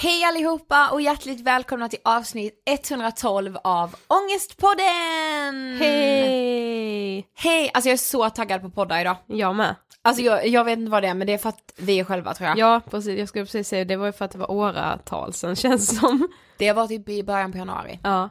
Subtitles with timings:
[0.00, 5.76] Hej allihopa och hjärtligt välkomna till avsnitt 112 av Ångestpodden!
[5.78, 7.28] Hej!
[7.34, 7.70] Hej!
[7.74, 9.16] Alltså jag är så taggad på podda idag.
[9.26, 9.74] Jag med.
[10.02, 12.04] Alltså jag, jag vet inte vad det är men det är för att vi är
[12.04, 12.58] själva tror jag.
[12.58, 13.18] Ja, precis.
[13.18, 16.28] Jag skulle precis säga det var ju för att det var åratal sen känns som.
[16.58, 18.00] Det var typ i början på januari.
[18.02, 18.30] Ja.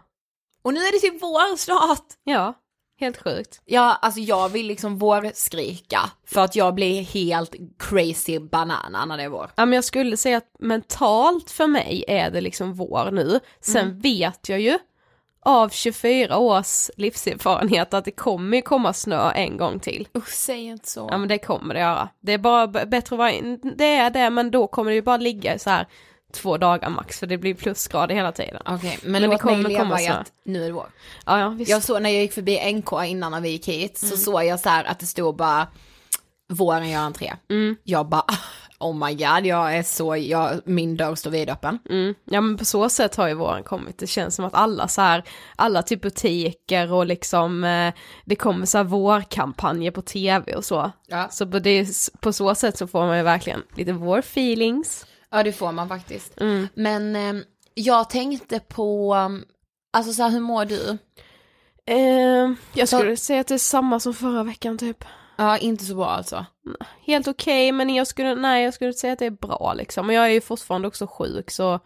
[0.62, 2.08] Och nu är det typ vår snart!
[2.24, 2.54] Ja,
[3.00, 3.62] helt sjukt.
[3.66, 9.24] Ja, alltså jag vill liksom vårskrika för att jag blir helt crazy banana när det
[9.24, 9.50] är vår.
[9.56, 13.40] Ja men jag skulle säga att mentalt för mig är det liksom vår nu.
[13.62, 14.80] Sen vet jag ju
[15.46, 20.08] av 24 års livserfarenhet att det kommer komma snö en gång till.
[20.18, 21.08] Usch, säg inte så.
[21.12, 22.10] Ja men det kommer det göra.
[22.20, 25.02] Det är bara bättre att vara, in- det är det men då kommer det ju
[25.02, 25.88] bara ligga så här
[26.38, 28.62] två dagar max för det blir plusgrader hela tiden.
[28.66, 30.14] Okej, men, Men det låt mig kommer leva komma i snö.
[30.14, 30.90] att nu är det vår.
[31.26, 31.72] Ja ja visst.
[31.72, 34.60] Jag såg när jag gick förbi NK innan när vi gick hit så såg jag
[34.60, 35.68] så här att det stod bara
[36.50, 37.34] våren gör entré.
[37.84, 38.26] Jag bara
[38.80, 41.80] oh my god, jag är så, jag, min dörr står vidöppen.
[41.90, 42.16] Mm.
[42.26, 43.98] Ja men på så sätt har ju våren kommit.
[43.98, 45.24] Det känns som att alla så här,
[45.56, 47.94] alla typ butiker och liksom eh,
[48.26, 50.92] det kommer så här vårkampanjer på tv och så.
[51.08, 51.28] Ja.
[51.32, 51.88] Så på, det,
[52.20, 55.06] på så sätt så får man ju verkligen lite vårfeelings.
[55.32, 56.42] Ja det får man faktiskt.
[56.42, 56.68] Mm.
[56.74, 57.44] Men eh,
[57.74, 59.16] jag tänkte på,
[59.94, 60.98] alltså så här, hur mår du?
[61.86, 65.06] Eh, jag Så- skulle säga att det är samma som förra veckan typ.
[65.40, 66.46] Ja, inte så bra alltså.
[67.06, 70.08] Helt okej men jag skulle, nej jag skulle säga att det är bra liksom.
[70.08, 71.80] Men jag är ju fortfarande också sjuk så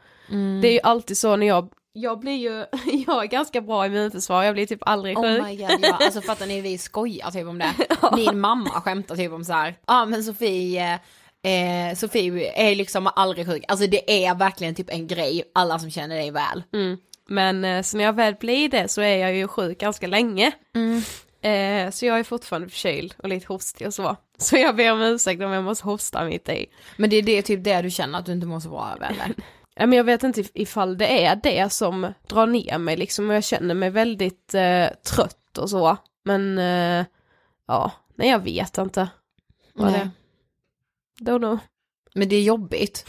[0.62, 2.66] det är ju alltid så när jag, jag blir ju,
[3.08, 5.26] jag har ganska bra immunförsvar, jag blir typ aldrig sjuk.
[5.42, 5.98] Oh my god, ja.
[6.02, 7.74] alltså fattar ni, vi skojar typ om det.
[8.16, 11.00] Min mamma skämtar typ om så här, ja men Sofie,
[11.44, 13.64] eh, Sofie är liksom aldrig sjuk.
[13.68, 16.64] Alltså det är verkligen typ en grej, alla som känner dig väl.
[16.74, 16.98] Mm.
[17.28, 20.52] Men eh, så när jag väl blir det så är jag ju sjuk ganska länge.
[21.42, 24.16] Eh, så jag är fortfarande förkyld och lite hostig och så.
[24.38, 26.66] Så jag ber om ursäkt om jag måste hosta mitt i.
[26.98, 29.06] Men det är det, typ det du känner att du inte mår så bra över
[29.10, 29.34] eller?
[29.76, 33.30] Ja, men jag vet inte if- ifall det är det som drar ner mig liksom
[33.30, 35.98] och jag känner mig väldigt eh, trött och så.
[36.26, 37.06] Men eh,
[37.68, 39.10] ja, nej jag vet inte.
[39.74, 40.10] Vad det
[41.22, 41.58] Don't know.
[42.16, 43.06] Men det är jobbigt.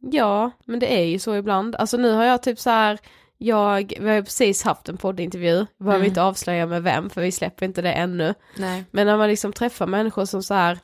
[0.00, 1.76] Ja, men det är ju så ibland.
[1.76, 2.98] Alltså nu har jag typ så här,
[3.38, 6.08] jag, vi har precis haft en poddintervju, behöver Mm.
[6.08, 8.34] inte avslöja med vem för vi släpper inte det ännu.
[8.58, 8.84] Nej.
[8.90, 10.78] Men när man liksom träffar människor som så här,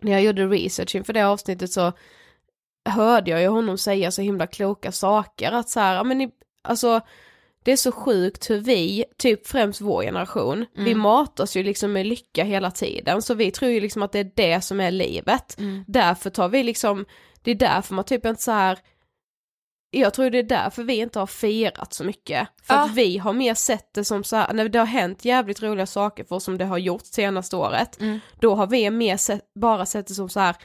[0.00, 1.92] när jag gjorde research inför det avsnittet så
[2.84, 6.30] hörde jag ju honom säga så himla kloka saker att så här, ja men i,
[6.62, 7.00] alltså
[7.68, 12.06] det är så sjukt hur vi, typ främst vår generation, vi matas ju liksom med
[12.06, 15.58] lycka hela tiden så vi tror ju liksom att det är det som är livet.
[15.86, 17.04] Därför tar vi liksom,
[17.42, 18.78] det är därför man typ inte så här
[19.90, 22.48] jag tror det är därför vi inte har firat så mycket.
[22.62, 22.84] För Ja.
[22.84, 25.86] att vi har mer sett det som så här, när det har hänt jävligt roliga
[25.86, 28.00] saker för oss som det har gjort senaste året.
[28.00, 28.20] Mm.
[28.40, 30.56] Då har vi mer sett, bara sett det som så här,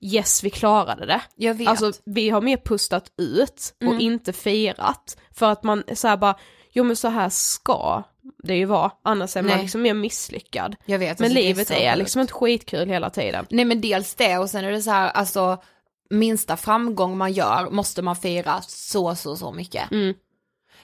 [0.00, 1.20] yes vi klarade det.
[1.36, 1.68] Jag vet.
[1.68, 4.00] Alltså vi har mer pustat ut och Mm.
[4.00, 5.16] inte firat.
[5.34, 6.34] För att man så här bara,
[6.72, 8.02] jo men så här ska
[8.42, 9.62] det ju vara, annars är man Nej.
[9.62, 10.76] liksom mer misslyckad.
[10.84, 11.18] jag vet.
[11.18, 11.98] Men alltså, livet är, sjukt.
[11.98, 13.46] liksom inte skitkul hela tiden.
[13.50, 15.62] Nej men dels det och sen är det så här, alltså
[16.10, 19.90] minsta framgång man gör måste man fira så, så, så mycket.
[19.92, 20.14] Mm.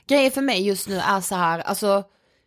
[0.06, 2.04] Grejen för mig just nu är så här, alltså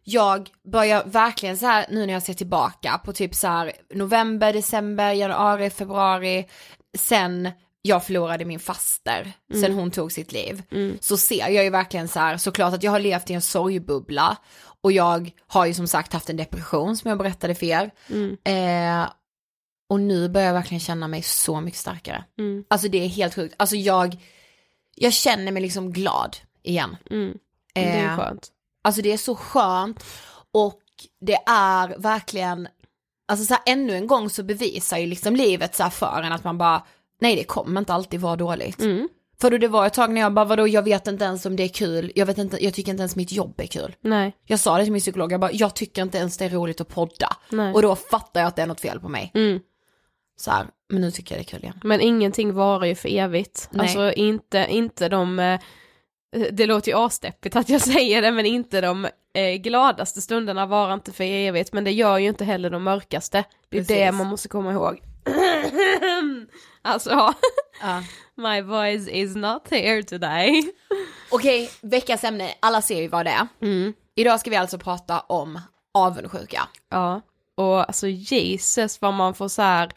[0.07, 4.53] jag börjar verkligen så här nu när jag ser tillbaka på typ så här november,
[4.53, 6.47] december, januari, februari,
[6.97, 9.31] sen jag förlorade min faster,
[9.61, 10.63] sen hon tog sitt liv,
[11.01, 14.37] så ser jag ju verkligen så här, såklart att jag har levt i en sorgbubbla
[14.81, 17.91] och jag har ju som sagt haft en depression som jag berättade för er.
[18.43, 19.09] Eh,
[19.89, 22.23] och nu börjar jag verkligen känna mig så mycket starkare.
[22.39, 22.63] Mm.
[22.67, 24.17] Alltså det är helt sjukt, alltså jag,
[24.95, 26.97] jag känner mig liksom glad igen.
[27.11, 27.37] Mm.
[27.73, 28.51] Det är Eh, skönt.
[28.85, 30.03] Alltså det är så skönt
[30.51, 30.79] och
[31.21, 32.67] det är verkligen,
[33.27, 36.31] alltså så här, ännu en gång så bevisar ju liksom livet så här för en
[36.31, 36.81] att man bara,
[37.21, 38.81] nej det kommer inte alltid vara dåligt.
[38.81, 39.09] Mm.
[39.41, 41.55] För då det var ett tag när jag bara, vadå jag vet inte ens om
[41.55, 43.95] det är kul, jag vet inte, jag tycker inte ens mitt jobb är kul.
[44.01, 46.49] Nej, Jag sa det till min psykolog, jag bara, jag tycker inte ens det är
[46.49, 47.37] roligt att podda.
[47.49, 47.73] nej.
[47.73, 49.31] Och då fattar jag att det är något fel på mig.
[49.33, 49.59] Mm.
[50.37, 51.79] Så här, men nu tycker jag det är kul igen.
[51.83, 53.69] Men ingenting varar ju för evigt.
[53.71, 53.81] Nej.
[53.81, 55.59] Alltså inte, inte de, eh,
[56.51, 60.93] det låter ju asdeppigt att jag säger det, men inte de eh, gladaste stunderna varar
[60.93, 63.43] inte för evigt men det gör ju inte heller de mörkaste.
[63.69, 64.13] Det är det Precis.
[64.17, 65.01] man måste komma ihåg.
[66.81, 67.33] alltså,
[67.81, 68.03] Ja.
[68.35, 70.63] my voice is not here today.
[71.31, 73.47] Okej, veckans ämne, alla ser ju vad det är.
[73.61, 73.93] Mm.
[74.15, 75.59] Idag ska vi alltså prata om
[75.93, 76.67] avundsjuka.
[76.89, 77.21] Ja,
[77.55, 79.91] och alltså Jesus vad man får så här.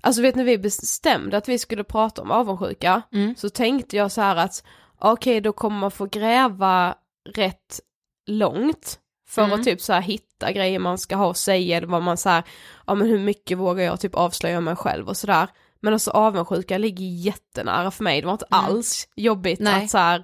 [0.00, 3.34] Alltså vet ni vi bestämde att vi skulle prata om avundsjuka Mm.
[3.36, 4.64] så tänkte jag så här att
[4.98, 6.94] okej då kommer man få gräva
[7.34, 7.80] rätt
[8.26, 8.98] långt
[9.28, 9.60] för Mm.
[9.60, 12.28] att typ så här hitta grejer man ska ha och säga eller vad man så
[12.28, 12.42] här,
[12.86, 15.48] ja men hur mycket vågar jag typ avslöja mig själv och sådär.
[15.80, 18.64] Men alltså avundsjuka ligger jättenära för mig, det var inte Mm.
[18.64, 19.84] alls jobbigt Nej.
[19.84, 20.22] att så här,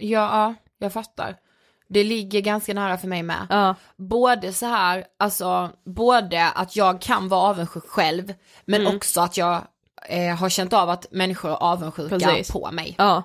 [0.00, 1.36] Ja, ja, jag fattar.
[1.88, 3.46] Det ligger ganska nära för mig med.
[3.50, 8.96] ja, Både så här, alltså både att jag kan vara avundsjuk själv, men Mm.
[8.96, 9.62] också att jag
[10.08, 12.52] eh, har känt av att människor är avundsjuka Precis.
[12.52, 12.94] på mig.
[12.98, 13.22] ja,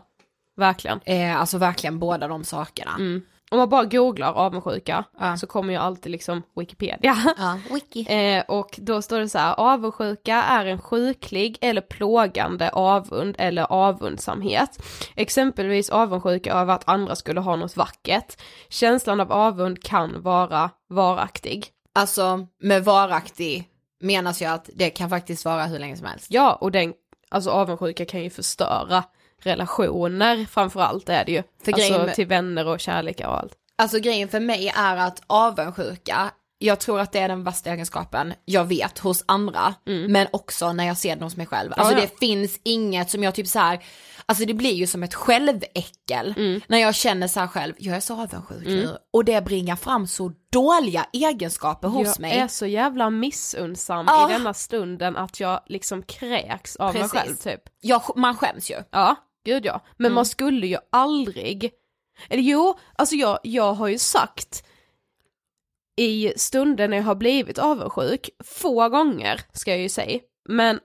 [0.57, 1.00] verkligen.
[1.05, 2.91] Eh, alltså verkligen båda de sakerna.
[2.91, 3.22] Mm.
[3.51, 5.38] Om man bara googlar avundsjuka Ja.
[5.38, 7.15] så kommer ju alltid liksom Wikipedia.
[7.38, 8.13] Ja, wiki.
[8.13, 13.63] Eh, och då står det så här, avundsjuka är en sjuklig eller plågande avund eller
[13.72, 14.83] avundsamhet.
[15.15, 18.41] Exempelvis avundsjuka över att andra skulle ha något vackert.
[18.69, 21.67] Känslan av avund kan vara varaktig.
[21.95, 23.69] Alltså med varaktig
[24.01, 26.27] menas ju att det kan faktiskt vara hur länge som helst.
[26.29, 26.93] Ja, och den,
[27.29, 29.03] alltså avundsjuka kan ju förstöra
[29.45, 31.43] relationer framförallt är det ju.
[31.65, 33.53] För alltså med- till vänner och kärlekar och allt.
[33.77, 38.33] Alltså grejen för mig är att avundsjuka, jag tror att det är den värsta egenskapen
[38.45, 41.71] jag vet hos andra, men också när jag ser den hos mig själv.
[41.73, 41.97] Alltså Mm.
[41.97, 42.09] Ja, ja.
[42.19, 43.83] det finns inget som jag typ så här,
[44.25, 46.62] alltså det blir ju som ett själväckel Mm.
[46.67, 48.97] när jag känner så här själv, jag är så avundsjuk nu.
[49.13, 52.38] Och det bringar fram så dåliga egenskaper hos jag mig.
[52.38, 54.29] är så jävla missunnsam Ah.
[54.29, 57.19] i denna stunden att jag liksom kräks av mig Precis.
[57.19, 57.62] själv typ.
[57.81, 58.75] Jag, man skäms ju.
[58.91, 59.81] Ja, gud ja.
[59.97, 60.15] Men Mm.
[60.15, 61.71] man skulle ju aldrig,
[62.29, 64.65] eller jo, alltså jag, jag har ju sagt
[65.95, 70.19] i stunden när jag har blivit avundsjuk, få gånger ska jag ju säga,
[70.50, 70.79] men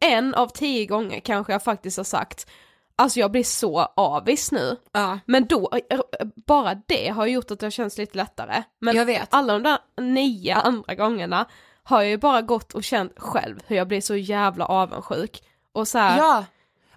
[0.00, 2.50] en av tio gånger kanske jag faktiskt har sagt,
[2.96, 4.76] alltså jag blir så avis nu.
[4.92, 5.18] Ja.
[5.26, 5.70] Men då,
[6.46, 8.62] bara det har gjort att det känns lite lättare.
[8.80, 9.34] Men Jag vet.
[9.34, 11.46] alla de där nio andra gångerna
[11.82, 15.42] har jag ju bara gått och känt själv hur jag blir så jävla avundsjuk.
[15.72, 16.44] Och så här, Ja,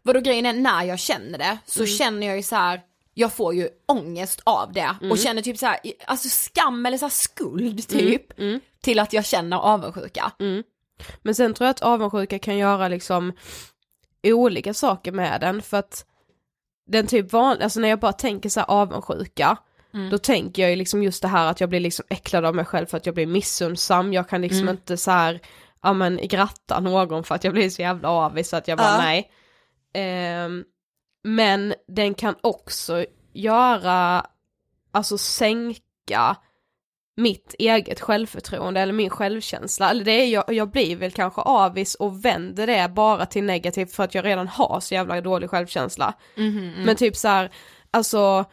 [0.03, 1.87] vadå grejen är när jag känner det så Mm.
[1.87, 2.81] känner jag ju så här.
[3.13, 5.11] jag får ju ångest av det Mm.
[5.11, 8.59] och känner typ så här, alltså skam eller så här skuld typ mm.
[8.81, 10.31] till att jag känner avundsjuka.
[11.21, 13.33] Men sen tror jag att avundsjuka kan göra liksom
[14.23, 16.05] olika saker med den för att
[16.87, 19.57] den typ van, alltså när jag bara tänker så här avundsjuka
[20.11, 22.65] då tänker jag ju liksom just det här att jag blir liksom äcklad av mig
[22.65, 25.39] själv för att jag blir missunnsam, jag kan liksom inte så här,
[25.83, 28.87] ja men gratta någon för att jag blir så jävla avis så att jag bara
[28.87, 28.97] Ja.
[28.97, 29.31] nej.
[29.93, 30.63] Ehm,
[31.23, 34.25] men den kan också göra,
[34.91, 36.35] alltså sänka
[37.15, 39.89] mitt eget självförtroende eller min självkänsla.
[39.89, 43.91] Eller det är jag, jag blir väl kanske avis och vänder det bara till negativt
[43.95, 46.13] för att jag redan har så jävla dålig självkänsla.
[46.85, 47.51] Men typ så här,
[47.91, 48.45] alltså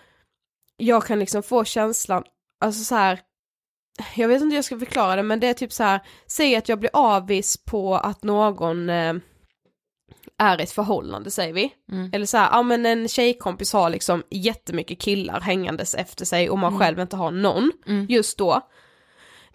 [0.77, 2.25] jag kan liksom få känslan,
[2.61, 3.21] alltså så här,
[4.17, 6.57] jag vet inte hur jag ska förklara det men det är typ så här, säg
[6.57, 9.15] att jag blir avis på att någon eh,
[10.39, 11.75] är ett förhållande säger vi.
[12.13, 16.59] Eller så här, ja men en tjejkompis har liksom jättemycket killar hängandes efter sig och
[16.59, 17.73] man själv inte har någon
[18.09, 18.61] just då.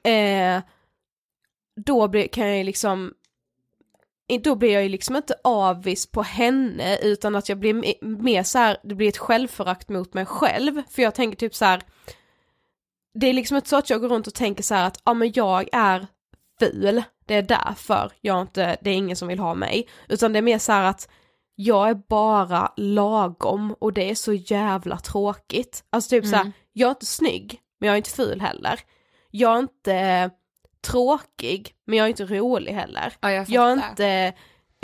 [0.10, 0.62] Eh,
[1.86, 3.14] då blir, kan jag ju liksom
[4.44, 8.44] då blir jag ju liksom inte avis på henne utan att jag blir me- mer
[8.44, 10.82] så här, det blir ett självförakt mot mig själv.
[10.90, 11.82] För jag tänker typ så här.
[13.20, 15.14] det är liksom inte så att jag går runt och tänker så här att, ja
[15.14, 16.08] men jag är
[16.60, 19.88] ful, det är därför jag inte, det är ingen som vill ha mig.
[20.08, 21.10] Utan det är mer så här att
[21.56, 25.84] jag är bara lagom och det är så jävla tråkigt.
[25.90, 28.80] Alltså typ så här, jag är inte snygg, men jag är inte ful heller.
[29.32, 30.30] Jag är inte
[30.88, 33.14] tråkig, men jag är inte rolig heller.
[33.20, 34.34] Ja, jag jag är inte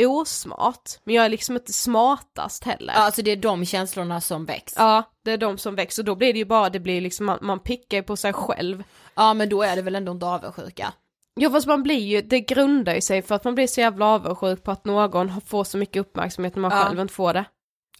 [0.07, 2.93] osmart, men jag är liksom inte smartast heller.
[2.93, 4.73] Ja, alltså det är de känslorna som väcks.
[4.77, 7.39] Ja, det är de som växer, då blir det ju bara, det blir liksom, man,
[7.41, 8.83] man pickar på sig själv.
[9.15, 10.93] Ja men då är det väl ändå inte avundsjuka.
[11.39, 14.05] Ja fast man blir ju, det grundar ju sig för att man blir så jävla
[14.05, 16.83] avundsjuk på att någon får så mycket uppmärksamhet när man Ja.
[16.85, 17.45] själv inte får det.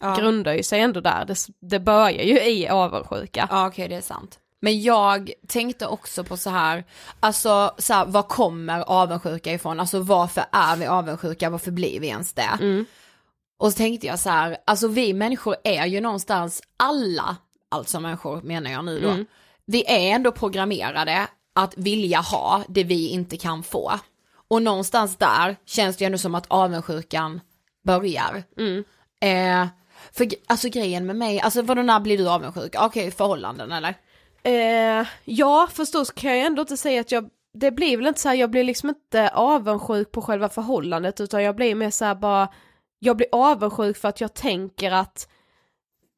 [0.00, 3.48] Ja, Grundar ju sig ändå där, det, det börjar ju i avundsjuka.
[3.50, 4.38] ja okej det är sant.
[4.62, 6.84] Men jag tänkte också på så här,
[7.20, 9.80] alltså så här, var kommer avundsjuka ifrån?
[9.80, 11.50] Alltså varför är vi avundsjuka?
[11.50, 12.50] Varför blir vi ens det?
[12.60, 12.84] Mm.
[13.58, 17.36] Och så tänkte jag så här, alltså vi människor är ju någonstans alla,
[17.68, 19.26] alltså människor menar jag nu då, Mm.
[19.66, 23.92] vi är ändå programmerade att vilja ha det vi inte kan få.
[24.48, 27.40] Och någonstans där känns det ju ändå som att avundsjukan
[27.84, 28.42] börjar.
[28.58, 28.84] Mm.
[29.20, 29.68] Eh,
[30.12, 32.74] för alltså grejen med mig, alltså vadå när blir du avundsjuk?
[32.74, 33.94] Ah, okej, förhållanden eller?
[34.42, 38.28] Eh, ja, förstås kan jag ändå inte säga att jag, det blir väl inte så
[38.28, 42.14] här, jag blir liksom inte avundsjuk på själva förhållandet utan jag blir mer så här
[42.14, 42.48] bara,
[42.98, 45.28] jag blir avundsjuk för att jag tänker att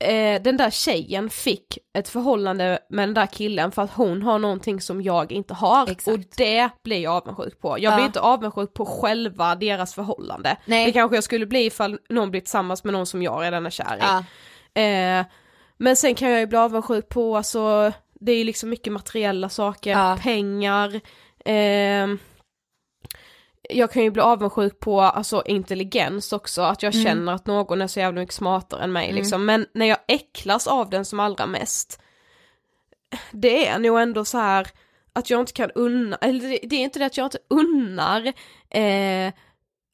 [0.02, 4.38] eh, den där tjejen fick ett förhållande med den där killen för att hon har
[4.38, 6.08] någonting som jag inte har Exakt.
[6.08, 7.68] och det blir jag avundsjuk på.
[7.78, 7.96] Jag Ja.
[7.96, 10.56] blir inte avundsjuk på själva deras förhållande.
[10.64, 10.86] Nej.
[10.86, 13.70] Det kanske jag skulle bli ifall någon blir tillsammans med någon som jag redan är
[13.70, 14.00] kär i.
[14.00, 14.24] Ja.
[14.82, 15.24] Eh,
[15.78, 19.48] men sen kan jag ju bli avundsjuk på, alltså, det är ju liksom mycket materiella
[19.48, 20.18] saker, Ja.
[20.22, 21.00] pengar,
[21.44, 22.18] ehm,
[23.72, 27.04] jag kan ju bli avundsjuk på alltså intelligens också, att jag Mm.
[27.06, 30.66] känner att någon är så jävla mycket smartare än mig liksom, men när jag äcklas
[30.66, 32.00] av den som allra mest,
[33.30, 34.66] det är nog ändå så här
[35.12, 38.32] att jag inte kan unna, eller det, det är inte det att jag inte unnar
[38.70, 39.32] eh,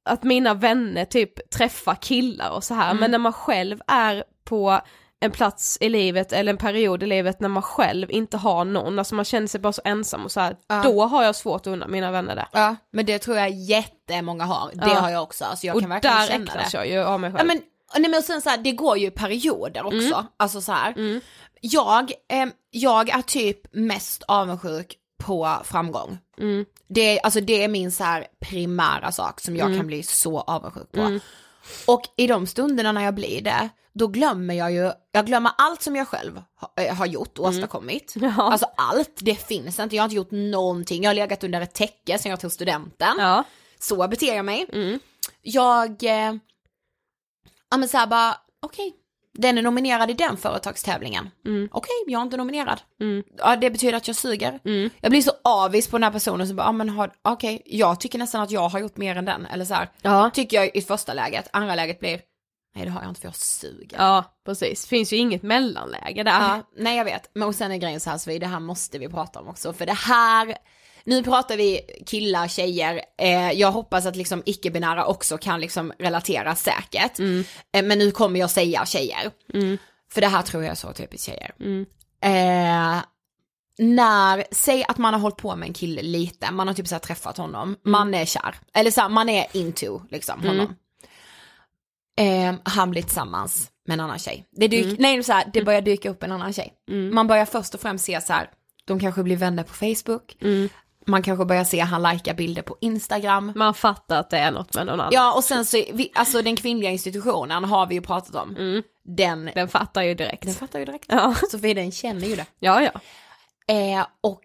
[0.05, 3.01] att mina vänner typ träffar killar och så här, Mm.
[3.01, 4.81] men när man själv är på
[5.21, 8.99] en plats i livet eller en period i livet när man själv inte har någon,
[8.99, 10.83] alltså man känner sig bara så ensam och så här, Ja.
[10.85, 12.47] då har jag svårt att unna mina vänner det.
[12.53, 14.71] Ja, men det tror jag jättemånga har.
[14.75, 14.95] Det Ja.
[15.01, 15.45] har jag också.
[15.45, 16.71] Alltså jag och kan verkligen där känna det.
[16.73, 17.39] jag ju av mig själv.
[17.41, 17.63] Ja men,
[18.03, 20.27] nej, men och sen så här, det går ju perioder också.
[20.37, 21.21] Alltså så här.
[21.61, 24.95] Jag, ehm, jag är typ mest avundsjuk
[25.25, 26.19] på framgång.
[26.41, 26.65] Mm.
[26.89, 30.41] Det, är- alltså det är min så här primära sak som jag kan bli så
[30.41, 31.19] avundsjuk på.
[31.87, 35.83] Och i de stunderna när jag blir det, då glömmer jag ju, jag glömmer allt
[35.83, 36.43] som jag själv
[36.81, 38.15] eh, har gjort och åstadkommit.
[38.21, 38.53] Ja.
[38.53, 41.75] Alltså allt, det finns inte, jag har inte gjort någonting, jag har legat under ett
[41.75, 43.17] täcke sen jag tog studenten.
[43.19, 43.45] Ja.
[43.79, 44.67] Så beter jag mig.
[44.73, 44.99] Mm.
[45.43, 46.35] Jag, eh,
[47.71, 48.95] ja men såhär bara, okej,
[49.41, 51.31] den är nominerad i den företagstävlingen.
[51.47, 51.69] Mm.
[51.73, 52.81] Okej, jag är inte nominerad.
[53.01, 53.23] Mm.
[53.39, 54.59] Ja, det betyder att jag suger.
[54.65, 54.91] Mm.
[55.01, 58.01] Jag blir så avis på den här personen som bara, ja men har, okej, jag
[58.01, 59.47] tycker nästan att jag har gjort mer än den.
[59.47, 60.31] Eller så här, Ja.
[60.35, 61.49] tycker jag i första läget.
[61.53, 62.21] Andra läget blir,
[62.75, 63.99] nej det har jag inte för jag suger.
[63.99, 64.87] ja, precis.
[64.87, 66.31] Finns ju inget mellanläge där.
[66.41, 67.31] Ja, nej jag vet.
[67.35, 69.73] Men och sen är grejen så här, så det här måste vi prata om också.
[69.73, 70.57] För det här,
[71.05, 73.01] nu pratar vi killar, tjejer.
[73.19, 77.19] Eh, jag hoppas att liksom icke-binära också kan liksom relatera säkert.
[77.73, 79.31] Eh, men nu kommer jag säga tjejer.
[79.55, 79.79] Mm.
[80.13, 81.55] För det här tror jag är så typiskt tjejer.
[81.61, 81.87] Mm.
[82.23, 83.03] Eh,
[83.79, 86.95] när, säg att man har hållit på med en kille lite, man har typ så
[86.95, 88.55] här träffat honom, man är kär.
[88.75, 90.75] Eller så här, man är into liksom honom.
[92.19, 94.47] Eh, han blir tillsammans med en annan tjej.
[94.51, 96.73] Det, dyk, nej, så här, det börjar dyka upp en annan tjej.
[97.13, 98.51] Man börjar först och främst se så här,
[98.85, 100.37] de kanske blir vänner på Facebook.
[101.09, 103.53] Man kanske börjar se han likar bilder på Instagram.
[103.57, 105.13] Man fattar att det är något med någon annan.
[105.13, 108.83] Ja och sen så, vi, alltså den kvinnliga institutionen har vi ju pratat om.
[109.05, 110.43] Den, Den fattar ju direkt.
[110.43, 111.07] den fattar ju direkt.
[111.09, 112.47] Ja, Sofie den känner ju det.
[112.59, 112.83] ja.
[112.83, 112.91] ja.
[113.75, 114.45] Eh, och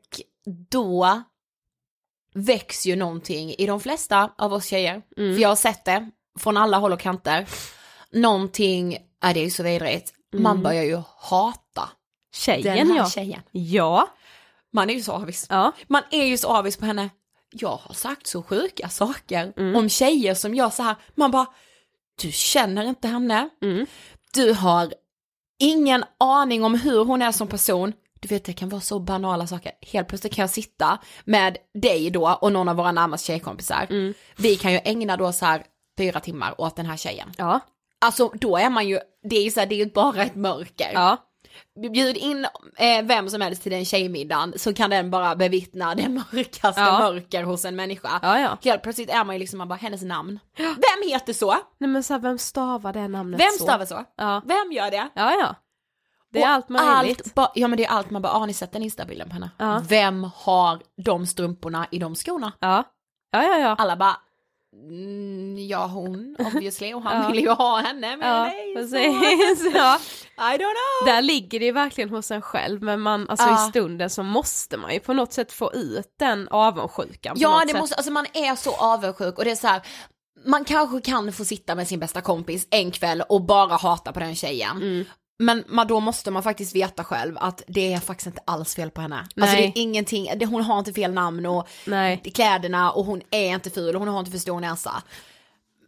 [0.69, 1.21] då
[2.33, 5.01] väcks ju någonting i de flesta av oss tjejer.
[5.15, 7.47] För jag har sett det från alla håll och kanter.
[8.11, 13.09] Någonting, är det är ju så vidrigt, man börjar ju hata den Tjejen här ja.
[13.09, 13.41] tjejen.
[13.51, 14.07] Ja.
[14.73, 15.47] Man är ju så avis.
[15.49, 15.71] Ja.
[15.87, 17.09] Man är ju så avis på henne.
[17.51, 20.95] Jag har sagt så sjuka saker om tjejer som gör så här.
[21.15, 21.45] Man bara,
[22.21, 23.49] du känner inte henne.
[23.61, 23.85] Mm.
[24.33, 24.93] Du har
[25.59, 27.93] ingen aning om hur hon är som person.
[28.19, 29.71] Du vet det kan vara så banala saker.
[29.81, 33.87] Helt plötsligt kan jag sitta med dig då och någon av våra närmaste tjejkompisar.
[33.89, 34.13] Mm.
[34.35, 35.63] Vi kan ju ägna då så här
[35.97, 37.31] fyra timmar åt den här tjejen.
[37.37, 37.59] Ja.
[38.01, 40.35] Alltså då är man ju, det är ju så här, det är ju bara ett
[40.35, 40.91] mörker.
[40.93, 41.17] Ja.
[41.93, 42.45] Bjud in
[42.77, 46.99] eh, vem som helst till den tjejmiddagen så kan den bara bevittna det mörkaste Ja.
[46.99, 48.19] mörker hos en människa.
[48.21, 48.57] Ja, ja.
[48.63, 50.39] Helt plötsligt är man ju liksom man bara, hennes namn.
[50.57, 51.55] Vem heter så?
[51.77, 53.63] Nej men så här, vem stavar det namnet Vem så?
[53.63, 54.03] stavar så?
[54.17, 54.41] Ja.
[54.45, 55.09] Vem gör det?
[55.13, 55.55] Ja, ja.
[56.31, 57.31] Det är Och allt möjligt.
[57.35, 59.33] Allt, ja men det är allt man bara, ah, har ni sett den instabilden på
[59.33, 59.49] henne?
[59.57, 59.81] Ja.
[59.89, 62.51] Vem har de strumporna i de skorna?
[62.59, 62.83] Ja.
[63.31, 63.75] Ja, ja, ja.
[63.77, 64.17] Alla bara,
[64.89, 67.29] mm, ja hon obviously och han Ja.
[67.29, 68.73] vill ju ha henne med Ja, dig.
[68.75, 69.73] precis.
[69.75, 69.99] Ja.
[70.37, 71.05] I don't know.
[71.05, 73.65] Där ligger det ju verkligen hos en själv men man, alltså Ja.
[73.67, 77.71] i stunden så måste man ju på något sätt få ut den avundsjukan Ja det
[77.71, 77.79] sätt.
[77.79, 79.81] måste, alltså man är så avundsjuk och det är så här.
[80.45, 84.19] Man kanske kan få sitta med sin bästa kompis en kväll och bara hata på
[84.19, 84.77] den tjejen.
[84.77, 85.05] Mm.
[85.43, 88.91] Men man, då måste man faktiskt veta själv att det är faktiskt inte alls fel
[88.91, 89.15] på henne.
[89.19, 89.73] Alltså det Nej.
[89.75, 92.21] är ingenting, det, hon har inte fel namn och Nej.
[92.35, 95.03] kläderna och hon är inte ful och hon har inte för stor näsa.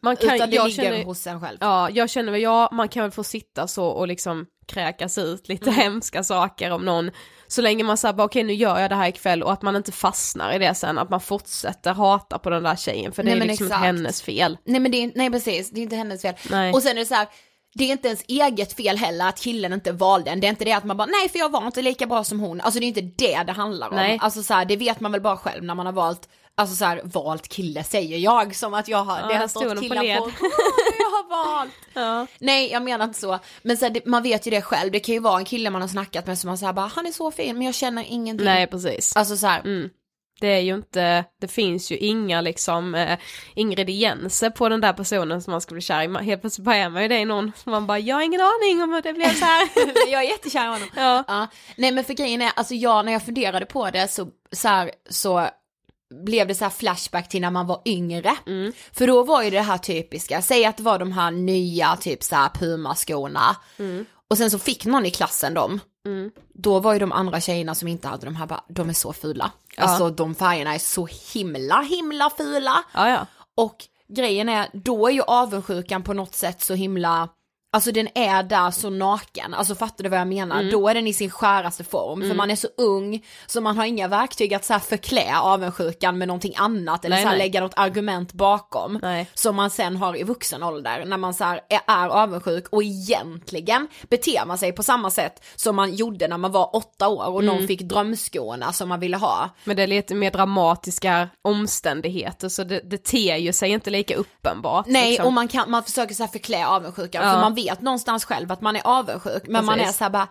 [0.02, 1.58] Man kan, utan det jag ligger känner, hos en själv.
[1.62, 5.48] Ja, jag känner väl, ja, man kan väl få sitta så och liksom kräkas ut
[5.48, 5.82] lite Mm.
[5.82, 7.12] hemska saker om någon,
[7.48, 9.91] så länge man säger okej nu gör jag det här ikväll och att man inte
[9.91, 13.39] fastnar i det sen, att man fortsätter hata på den där tjejen för det Nej,
[13.41, 13.86] är liksom inte exakt.
[13.86, 14.58] hennes fel.
[14.65, 16.36] Nej men det är, nej precis, det är inte hennes fel.
[16.50, 16.74] Nej.
[16.74, 17.28] Och sen är det så här,
[17.76, 20.40] det är inte ens eget fel heller att killen inte valde en.
[20.40, 22.40] Det är inte det att man bara, nej för jag var inte lika bra som
[22.40, 22.62] hon.
[22.62, 23.96] Alltså det är inte det det handlar om.
[23.96, 24.20] Nej.
[24.22, 26.86] Alltså så här, det vet man väl bara själv när man har valt alltså så
[26.86, 30.26] här, valt kille säger jag som att jag har, Ja, det har stått killar på,
[30.32, 30.32] på
[31.00, 31.72] jag har valt.
[31.94, 32.28] Ja.
[32.40, 35.14] Nej jag menar inte så, men så här, man vet ju det själv, det kan
[35.16, 37.32] ju vara en kille man har snackat med som man säger bara, han är så
[37.32, 38.46] fin men jag känner ingenting.
[38.46, 39.16] Nej precis.
[39.16, 39.90] Alltså så här, Mm.
[40.39, 43.19] Det är ju inte, det finns ju inga liksom eh,
[43.56, 46.24] ingredienser på den där personen som man ska bli kär i.
[46.24, 48.41] Helt plötsligt bara är man ju det i någon som man bara, jag har ingen
[48.41, 49.69] aning om hur det blev så här.
[50.12, 50.89] jag är jättekär i honom.
[50.95, 51.24] ja.
[51.28, 54.67] Ja, nej men för grejen är, alltså jag när jag funderade på det så, så,
[54.67, 55.48] här, så
[56.26, 58.36] blev det så här flashback till när man var yngre.
[58.48, 58.74] Mm.
[58.91, 62.24] För då var ju det här typiska, säg att det var de här nya typ
[62.24, 63.56] så här Puma-skorna.
[64.30, 65.80] Och sen så fick någon i klassen dem.
[66.06, 66.32] Mm.
[66.54, 69.13] Då var ju de andra tjejerna som inte hade de här bara, de är så
[69.13, 69.52] fula.
[69.78, 72.84] Alltså de färgerna är så himla himla fula.
[72.94, 73.26] ja, ja.
[73.56, 73.76] Och
[74.08, 77.30] grejen är, då är ju avundsjukan på något sätt så himla,
[77.76, 80.60] alltså den är där så naken, alltså fattar du vad jag menar?
[80.60, 80.72] Mm.
[80.72, 83.86] Då är den i sin skäraste form, för man är så ung så man har
[83.86, 87.46] inga verktyg att så här förklä avundsjukan med någonting annat eller Nej, så här nej.
[87.48, 89.00] lägga något argument bakom.
[89.02, 89.28] Nej.
[89.34, 92.84] Som man sen har i vuxen ålder när man så här är, är avundsjuk och
[92.84, 97.26] egentligen beter man sig på samma sätt som man gjorde när man var åtta år
[97.28, 97.56] och Mm.
[97.56, 99.50] någon fick drömskorna som man ville ha.
[99.64, 104.16] Men det är lite mer dramatiska omständigheter så det, det ter ju sig inte lika
[104.16, 104.86] uppenbart.
[104.88, 105.26] Nej, liksom.
[105.26, 107.34] och man, kan, man försöker så här förklä avundsjukan, Ja.
[107.34, 109.97] för man vet någonstans själv att man är avundsjuk, men man är Precis.
[109.97, 110.28] så här bara,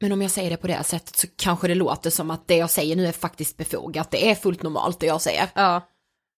[0.00, 2.48] men om jag säger det på det här sättet så kanske det låter som att
[2.48, 5.48] det jag säger nu är faktiskt befogat, det är fullt normalt det jag säger.
[5.54, 5.82] Ja,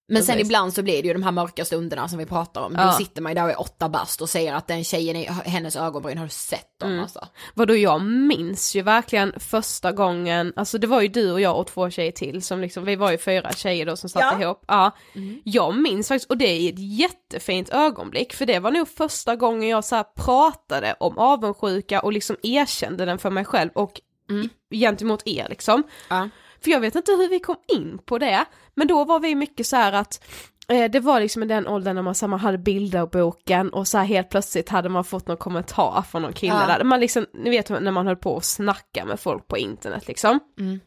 [0.07, 2.73] Men sen ibland så blir det ju de här mörka stunderna som vi pratar om,
[2.73, 2.91] då Ja.
[2.91, 5.75] sitter man ju där och är åtta bast och säger att den tjejen i hennes
[5.75, 7.01] ögonbryn, har du sett dem Mm.
[7.03, 7.27] alltså?
[7.53, 11.67] vadå jag minns ju verkligen första gången, alltså det var ju du och jag och
[11.67, 14.41] två tjejer till som liksom, vi var ju fyra tjejer då som satt Ja.
[14.41, 14.63] ihop.
[14.67, 14.91] Ja.
[15.15, 15.41] Mm.
[15.43, 19.69] Jag minns faktiskt, och det är ett jättefint ögonblick, för det var nog första gången
[19.69, 24.49] jag så pratade om avundsjuka och liksom erkände den för mig själv och Mm.
[24.71, 25.83] gentemot er liksom.
[26.09, 26.29] Ja.
[26.63, 28.45] För jag vet inte hur vi kom in på det,
[28.75, 30.23] men då var vi mycket så här att
[30.67, 33.87] eh, det var liksom i den åldern när man, så här, man hade bilderboken och
[33.87, 36.67] så här helt plötsligt hade man fått någon kommentar från någon kille Ja.
[36.77, 36.83] där.
[36.83, 40.39] Man liksom, ni vet när man höll på att snacka med folk på internet liksom.
[40.59, 40.79] Mm.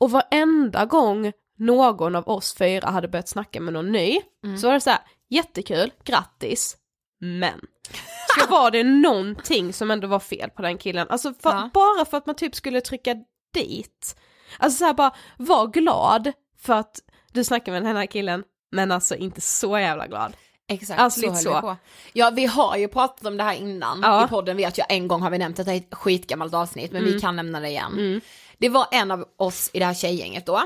[0.00, 4.58] Och varenda gång någon av oss fyra hade börjat snacka med någon ny, Mm.
[4.58, 6.76] så var det så här, jättekul, grattis,
[7.20, 7.60] men.
[8.40, 11.70] Så var det någonting som ändå var fel på den killen, alltså för, Ja.
[11.74, 13.14] bara för att man typ skulle trycka
[13.54, 14.16] dit.
[14.58, 16.32] Alltså så här bara, var glad
[16.62, 17.00] för att
[17.32, 20.32] du snackar med den här killen, men alltså inte så jävla glad.
[20.70, 21.60] Exakt, Alltså, så lite höll så.
[21.60, 21.76] på.
[22.12, 24.24] Ja, vi har ju pratat om det här innan Ja.
[24.24, 27.02] i podden, vet jag en gång har vi nämnt det är ett skitgammalt avsnitt, men
[27.02, 27.14] Mm.
[27.14, 28.20] vi kan nämna det igen.
[28.58, 30.62] Det var en av oss i det här tjejgänget då.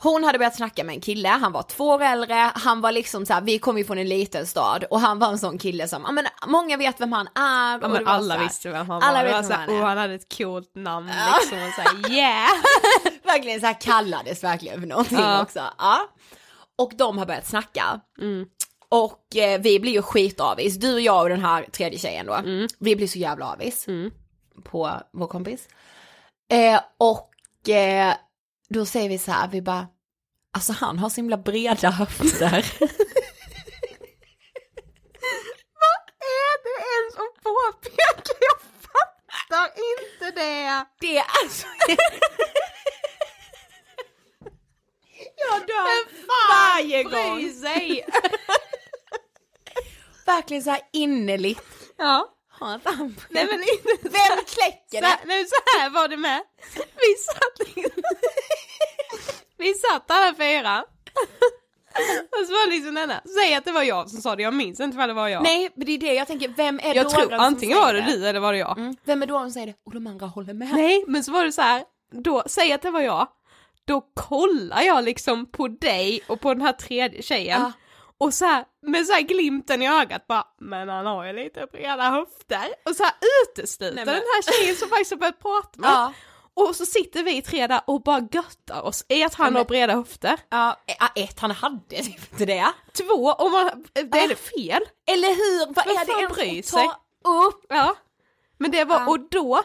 [0.00, 3.26] Hon hade börjat snacka med en kille, han var två år äldre, han var liksom
[3.26, 5.88] så här, vi kom ju från en liten stad och han var en sån kille
[5.88, 7.70] som, ja men många vet vem han är.
[7.70, 9.42] Ja, och det men alla så här- visste vem han alla var, det vet var
[9.42, 9.80] vem så här, han är.
[9.82, 11.06] oh, han hade ett coolt namn
[11.40, 12.48] liksom och såhär yeah!
[13.28, 15.42] verkligen så här kallades verkligen för någonting Ja.
[15.42, 15.62] också.
[15.78, 16.08] Ja.
[16.78, 18.00] Och de har börjat snacka.
[18.20, 18.46] Mm.
[18.88, 22.34] Och eh, vi blir ju skitavis, du och jag och den här tredje tjejen då.
[22.34, 22.68] Mm.
[22.78, 24.10] Vi blir så jävla avis Mm.
[24.64, 25.68] på vår kompis.
[26.52, 27.30] Eh, och
[27.68, 28.14] eh,
[28.68, 29.86] då säger vi så här, vi bara,
[30.56, 32.52] alltså han har så himla breda höfter.
[36.20, 38.36] är det en som påpekar?
[38.40, 40.84] Jag fattar inte det!
[41.00, 41.66] Det är alltså...
[45.36, 45.98] jag dör
[46.78, 47.36] varje gång.
[47.36, 48.04] Bry sig!
[50.26, 51.62] Verkligen så här innerligt.
[51.98, 52.34] ja.
[52.60, 52.80] Han
[53.28, 55.18] Nej men inte Vem kläcker så, det?
[55.24, 56.42] nej, så här var det med.
[56.74, 58.02] Vi satt liksom,
[59.56, 60.84] Vi satt alla fyra.
[62.30, 64.54] Och så var det liksom denna, säg att det var jag som sa det, jag
[64.54, 65.42] minns inte vad det var jag.
[65.42, 68.00] Nej, men det är det jag tänker, vem är jag dåren tror antingen var det
[68.00, 68.78] du eller var det jag.
[68.78, 68.96] Mm.
[69.04, 69.74] Vem är dåren som säger det?
[69.86, 70.68] Och de andra håller med.
[70.72, 73.28] Nej, men så var det så här, då, säg att det var jag,
[73.88, 77.60] då kollar jag liksom på dig och på den här tredje tjejen.
[77.60, 77.72] Ja.
[78.18, 81.66] Och så här, med så här glimten i ögat bara, men han har ju lite
[81.72, 82.68] breda höfter.
[82.84, 83.12] Och så här
[83.44, 85.90] utesluter Nej, men- den här tjejen som faktiskt har börjat prata med.
[85.90, 86.12] Ja.
[86.54, 89.56] Och så sitter vi tre där och bara göttar oss i att han Ja, men-
[89.60, 90.38] har breda höfter.
[90.50, 90.76] Ja,
[91.14, 92.66] ett, han hade typ inte det.
[92.92, 94.82] Två, om man, det är det fel.
[95.10, 95.74] Eller hur?
[95.74, 96.90] Vad är det ens bryr att sig?
[97.24, 97.66] ta upp?
[97.68, 97.94] Ja.
[98.58, 99.08] Men det var, Ja.
[99.10, 99.62] och då,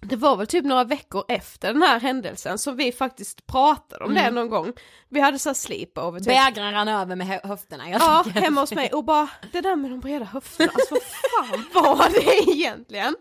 [0.00, 4.14] det var väl typ några veckor efter den här händelsen som vi faktiskt pratade om
[4.14, 4.72] det någon gång.
[5.08, 6.28] Vi hade så här sleepover typ.
[6.28, 7.90] Bägaren rann över med hö- höfterna.
[7.90, 11.60] Jag Ja, hemma hos mig och bara, det där med de breda höfterna, alltså vad
[11.62, 13.16] fan var det egentligen?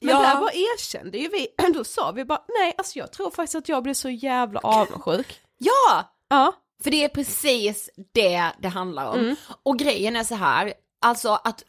[0.00, 0.20] Men Ja.
[0.22, 3.68] där bara erkände ju vi, då sa vi bara, nej alltså jag tror faktiskt att
[3.68, 5.40] jag blev så jävla avundsjuk.
[5.58, 6.10] Ja!
[6.28, 9.18] Ja, För det är precis det det handlar om.
[9.18, 9.36] Mm.
[9.62, 11.62] Och grejen är så här, alltså att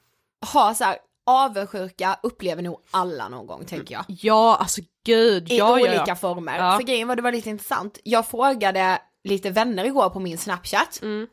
[0.53, 4.05] ha så här avundsjuka upplever nog alla någon gång tänker jag.
[4.07, 6.15] ja alltså gud, I ja, olika ja.
[6.15, 6.57] former.
[6.57, 6.77] Ja.
[6.77, 10.99] För grejen var det var lite intressant, jag frågade lite vänner igår på min snapchat.
[11.01, 11.27] Mm.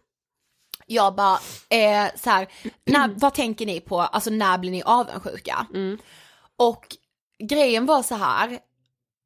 [0.87, 2.48] Jag bara, eh, så här,
[2.85, 5.66] när, vad tänker ni på, alltså när blir ni avundsjuka?
[5.74, 5.98] Mm.
[6.57, 6.96] Och
[7.48, 8.59] grejen var så här,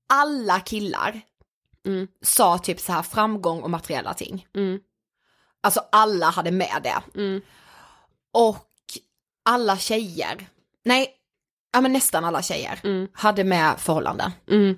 [0.08, 1.20] alla killar
[1.86, 2.08] Mm.
[2.22, 4.46] sa typ så här framgång och materiella ting.
[4.54, 4.80] Mm.
[5.60, 7.20] Alltså alla hade med det.
[7.20, 7.40] Mm.
[8.32, 8.68] Och
[9.44, 10.48] alla tjejer,
[10.86, 11.10] nej,
[11.72, 13.08] ja men nästan alla tjejer Mm.
[13.12, 14.30] hade med förhållanden.
[14.50, 14.76] Mm.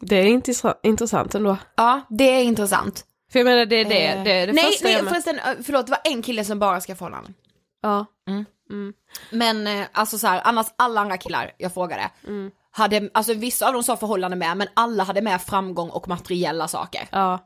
[0.00, 1.56] Det är intressant, intressant ändå.
[1.76, 3.04] Ja, det är intressant.
[3.32, 5.12] För jag menar det är det, Eh, det, är det nej, första nej jag med.
[5.12, 7.34] förresten, eh, förlåt, det var en kille som bara ska förhållanden.
[7.82, 8.06] Ja.
[8.28, 8.44] Mm.
[8.70, 8.92] Mm.
[9.30, 12.50] Men eh, alltså så här, annars alla andra killar jag frågade, Mm.
[12.70, 16.68] hade, alltså vissa av dem sa förhållande med, men alla hade med framgång och materiella
[16.68, 17.08] saker.
[17.12, 17.38] Ja.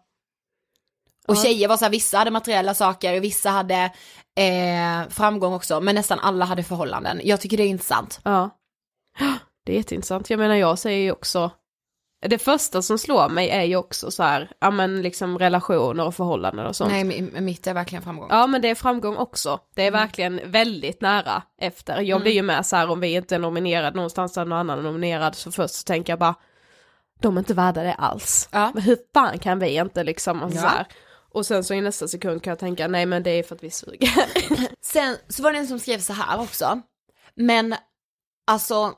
[1.29, 3.93] Och tjejer var så här, vissa hade materiella saker, vissa hade
[4.39, 7.21] eh, framgång också, men nästan alla hade förhållanden.
[7.25, 8.21] Jag tycker det är intressant.
[8.23, 8.51] Ja.
[9.67, 10.31] Det är jätteintressant.
[10.31, 11.51] Jag menar jag säger ju också,
[12.27, 16.15] det första som slår mig är ju också så här, ja men liksom relationer och
[16.15, 16.91] förhållanden och sånt.
[16.93, 18.29] Nej, mi- mitt är verkligen framgång.
[18.31, 19.61] Ja men det är framgång också.
[19.75, 20.01] Det är Mm.
[20.01, 22.01] verkligen väldigt nära efter.
[22.01, 24.79] Jag blir ju med så här om vi inte är nominerade någonstans där någon annan
[24.79, 26.35] är nominerad så först så tänker jag bara
[27.21, 28.49] de är inte värda det alls.
[28.53, 28.71] Ja.
[28.75, 30.69] Men hur fan kan vi inte liksom och så Ja.
[30.69, 30.87] här.
[31.37, 33.62] Och sen så i nästa sekund kan jag tänka nej men det är för att
[33.62, 34.11] vi suger.
[34.81, 36.81] Sen så var det en som skrev så här också,
[37.35, 37.75] men
[38.46, 38.94] alltså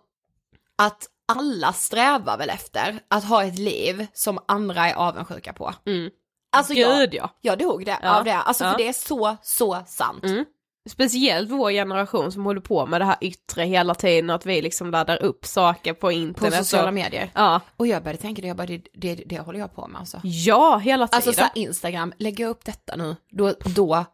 [0.79, 5.74] att alla strävar väl efter att ha ett liv som andra är avundsjuka på.
[5.87, 6.11] Mm.
[6.53, 7.31] Alltså jag, Gud ja.
[7.40, 8.18] jag dog det, Ja.
[8.18, 8.70] av det, alltså Ja.
[8.70, 10.24] för det är så, så sant.
[10.24, 10.44] Mm.
[10.88, 14.90] Speciellt vår generation som håller på med det här yttre hela tiden att vi liksom
[14.90, 16.55] laddar upp saker på På internet.
[16.55, 17.31] sociala och, medier.
[17.35, 17.61] Ja.
[17.77, 20.20] Och jag började tänka det, jag bara, det, det, det håller jag på med alltså.
[20.24, 21.16] ja, hela tiden.
[21.16, 24.05] Alltså så här, Instagram, lägger jag upp detta nu, då, då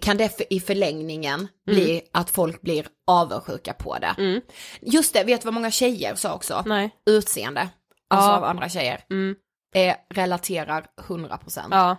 [0.00, 4.14] kan det för, i förlängningen bli att folk blir avundsjuka på det.
[4.18, 4.40] Mm.
[4.80, 6.62] Just det, vet du vad många tjejer sa också?
[6.66, 6.90] Nej.
[7.06, 7.68] Utseende,
[8.08, 8.36] alltså Ja.
[8.36, 9.34] av andra tjejer, Mm.
[9.74, 11.68] eh, relaterar 100%.
[11.70, 11.96] Ja.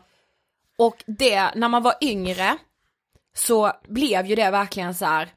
[0.78, 2.58] Och det, när man var yngre,
[3.38, 5.30] så blev ju det verkligen så här.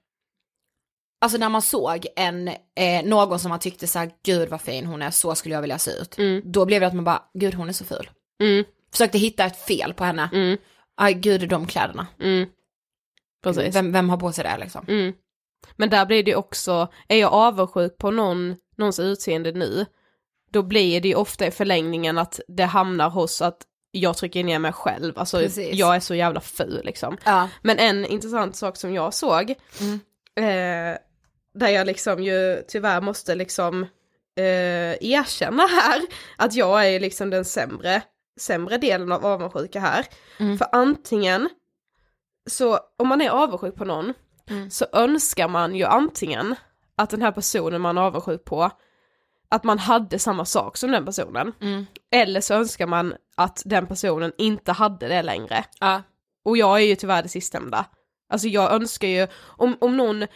[1.20, 4.86] Alltså när man såg en, eh, någon som man tyckte så här, gud vad fin
[4.86, 6.18] hon är, så skulle jag vilja se ut.
[6.18, 6.42] Mm.
[6.44, 8.10] Då blev det att man bara, gud hon är så ful.
[8.40, 8.64] Mm.
[8.92, 10.30] Försökte hitta ett fel på henne.
[10.32, 10.58] Mm.
[10.96, 12.06] Aj gud de kläderna.
[12.20, 12.48] Mm.
[13.42, 13.76] Precis.
[13.76, 14.84] Vem, vem har på sig det liksom?
[14.88, 15.12] Mm.
[15.76, 19.86] Men där blir det ju också, är jag avundsjuk på någon, någons utseende nu,
[20.50, 24.58] då blir det ju ofta i förlängningen att det hamnar hos att jag trycker ner
[24.58, 25.74] mig själv, alltså Precis.
[25.74, 27.16] jag är så jävla ful liksom.
[27.24, 27.48] Ja.
[27.62, 30.00] Men en intressant sak som jag såg, Mm.
[30.36, 30.98] eh,
[31.54, 33.82] där jag liksom ju tyvärr måste liksom
[34.36, 36.02] eh, erkänna här,
[36.36, 38.02] att jag är liksom den sämre,
[38.40, 40.06] sämre delen av avundsjuka här.
[40.40, 40.58] Mm.
[40.58, 41.48] För antingen,
[42.50, 44.14] så om man är avundsjuk på någon,
[44.50, 44.70] Mm.
[44.70, 46.54] så önskar man ju antingen
[46.96, 48.70] att den här personen man är avundsjuk på,
[49.52, 51.52] att man hade samma sak som den personen.
[51.60, 51.86] Mm.
[52.14, 55.64] Eller så önskar man att den personen inte hade det längre.
[55.80, 56.02] Ja.
[56.44, 57.84] Och jag är ju tyvärr det sistnämnda.
[58.32, 60.26] Alltså jag önskar ju, om, om någon,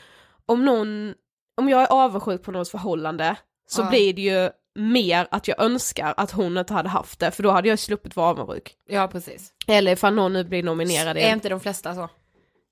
[0.46, 1.14] om någon,
[1.56, 3.36] om jag är avundsjuk på någons förhållande
[3.68, 3.88] så Ja.
[3.88, 7.50] blir det ju mer att jag önskar att hon inte hade haft det, för då
[7.50, 8.74] hade jag sluppit vara avundsjuk.
[8.88, 9.52] ja, precis.
[9.66, 11.32] Eller ifall någon nu blir nominerad Är igen.
[11.34, 12.08] inte de flesta så?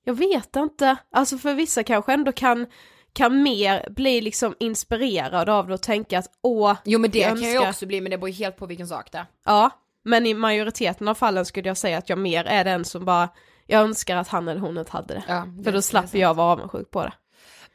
[0.03, 2.67] Jag vet inte, alltså för vissa kanske ändå kan,
[3.15, 7.39] kan mer bli liksom inspirerad av det och tänka att åh, Jo men det jag
[7.39, 9.25] kan jag också bli, men det beror helt på vilken sak det är.
[9.45, 9.69] Ja,
[10.03, 13.29] men i majoriteten av fallen skulle jag säga att jag mer är den som bara,
[13.65, 15.23] jag önskar att han eller hon inte hade det.
[15.27, 17.13] Ja, För då slapp jag vara avundsjuk på det.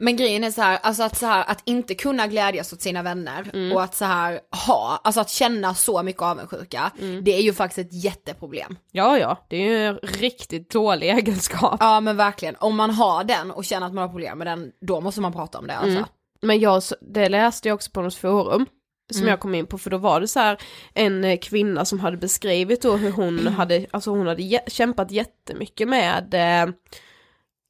[0.01, 3.03] Men grejen är så här, alltså att så här, att inte kunna glädjas åt sina
[3.03, 3.71] vänner Mm.
[3.75, 7.23] och att så här ha, alltså att känna så mycket avundsjuka, Mm.
[7.23, 8.77] det är ju faktiskt ett jätteproblem.
[8.91, 11.77] Ja, ja, det är ju en riktigt dålig egenskap.
[11.79, 14.71] Ja men verkligen, om man har den och känner att man har problem med den,
[14.87, 15.89] då måste man prata om det alltså.
[15.97, 16.05] Mm.
[16.41, 18.65] Men jag, det läste jag också på något forum
[19.11, 19.29] som Mm.
[19.29, 20.57] jag kom in på, för då var det så här
[20.93, 25.87] en eh, kvinna som hade beskrivit då hur hon hade, alltså hon hade kämpat jättemycket
[25.87, 26.73] med eh,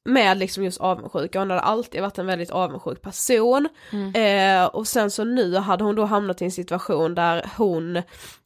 [0.04, 3.68] med liksom just avundsjuka, hon hade alltid varit en väldigt avundsjuk person.
[4.14, 8.02] Eh, och sen så nu hade hon då hamnat i en situation där hon,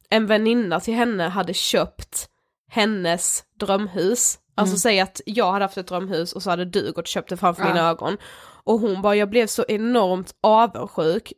[0.09, 2.27] en väninna till henne hade köpt
[2.71, 4.39] hennes drömhus.
[4.55, 7.29] Alltså säg att jag hade haft ett drömhus och så hade du gått och köpt
[7.29, 7.67] det framför Ja.
[7.69, 8.17] mina ögon.
[8.63, 11.33] Och hon bara, jag blev så enormt avundsjuk.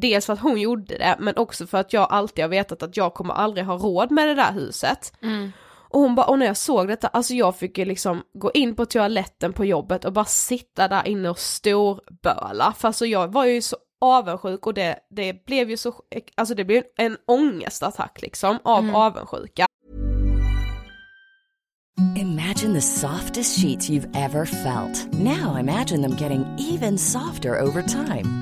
[0.00, 2.96] Dels för att hon gjorde det, men också för att jag alltid har vetat att
[2.96, 5.12] jag kommer aldrig ha råd med det där huset.
[5.92, 8.74] Och hon bara, och när jag såg detta, alltså jag fick ju liksom gå in
[8.74, 12.74] på toaletten på jobbet och bara sitta där inne och storböla.
[12.78, 15.94] För alltså jag var ju så avundsjuk och det, det blev ju så,
[16.34, 19.66] alltså det blev en ångestattack liksom av avundsjuka.
[22.16, 25.12] Imagine the softest sheets you've ever felt.
[25.12, 28.41] Now imagine them getting even softer over time.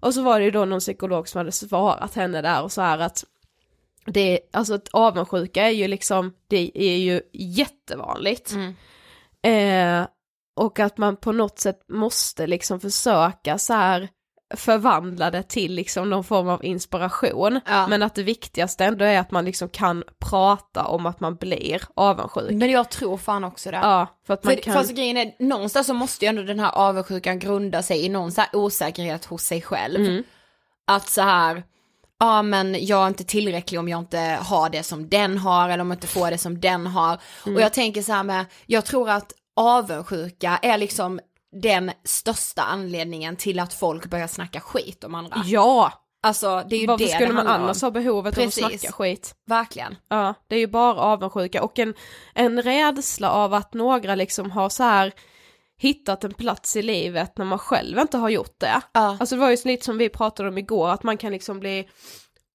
[0.00, 2.80] Och så var det ju då någon psykolog som hade svarat henne där och så
[2.80, 3.24] här att
[4.06, 8.52] det, alltså att avundsjuka är ju liksom, det är ju jättevanligt.
[9.42, 10.06] Eh,
[10.56, 14.08] och att man på något sätt måste liksom försöka så här
[14.54, 17.60] förvandla det till liksom någon form av inspiration.
[17.66, 17.86] Ja.
[17.86, 21.82] Men att det viktigaste ändå är att man liksom kan prata om att man blir
[21.94, 22.50] avundsjuk.
[22.50, 23.76] Men jag tror fan också det.
[23.76, 24.76] Ja, för att man För, kan...
[24.76, 28.32] alltså, grejen är, någonstans så måste ju ändå den här avundsjukan grunda sig i någon
[28.32, 30.00] så här osäkerhet hos sig själv.
[30.00, 30.22] Mm.
[30.86, 31.62] Att så här,
[32.18, 35.80] ja men jag är inte tillräcklig om jag inte har det som den har eller
[35.80, 37.20] om jag inte får det som den har.
[37.46, 37.56] Mm.
[37.56, 41.20] Och jag tänker så här med, jag tror att avundsjuka är liksom
[41.62, 45.42] den största anledningen till att folk börjar snacka skit om andra.
[45.44, 45.92] Ja!
[46.22, 47.86] Alltså det är ju Varför det skulle det man annars om.
[47.86, 48.64] ha behovet Precis.
[48.64, 49.34] av att snacka skit?
[49.46, 49.96] Verkligen.
[50.08, 51.94] Ja, det är ju bara avundsjuka och en,
[52.34, 55.12] en rädsla av att några liksom har så här
[55.78, 58.80] hittat en plats i livet när man själv inte har gjort det.
[58.92, 59.16] Ja.
[59.20, 61.88] Alltså det var ju lite som vi pratade om igår, att man kan liksom bli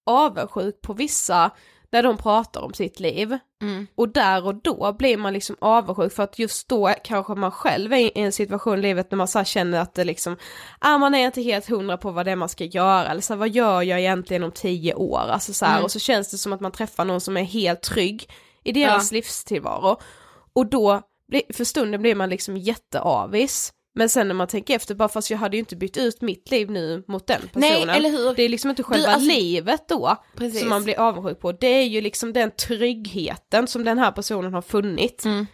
[0.05, 1.51] avundsjuk på vissa
[1.91, 3.37] när de pratar om sitt liv.
[3.61, 3.87] Mm.
[3.95, 7.93] Och där och då blir man liksom avundsjuk för att just då kanske man själv
[7.93, 10.37] är i en situation i livet när man så känner att det liksom,
[10.79, 13.33] ah, man är inte helt hundra på vad det är man ska göra eller så
[13.33, 15.19] här, vad gör jag egentligen om tio år?
[15.19, 15.83] Alltså så här, Mm.
[15.83, 18.29] och så känns det som att man träffar någon som är helt trygg
[18.63, 19.97] i deras livstillvaro.
[20.53, 21.01] Och då,
[21.53, 23.73] för stunden blir man liksom jätteavis.
[23.95, 26.51] Men sen när man tänker efter, bara fast jag hade ju inte bytt ut mitt
[26.51, 27.87] liv nu mot den personen.
[27.87, 28.33] Nej, eller hur?
[28.35, 30.59] Det är liksom inte själva alltså- livet då Precis.
[30.59, 31.51] som man blir avundsjuk på.
[31.51, 35.25] Det är ju liksom den tryggheten som den här personen har funnit.
[35.25, 35.47] Mm.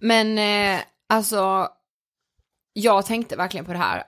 [0.00, 1.68] Men eh, alltså,
[2.72, 4.02] jag tänkte verkligen på det här.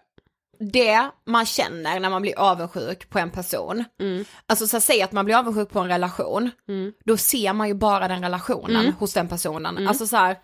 [0.72, 4.24] Det man känner när man blir avundsjuk på en person, Mm.
[4.46, 6.92] alltså så att säga att man blir avundsjuk på en relation, Mm.
[7.04, 8.92] då ser man ju bara den relationen Mm.
[8.98, 9.76] hos den personen.
[9.76, 9.88] Mm.
[9.88, 10.36] Alltså så här,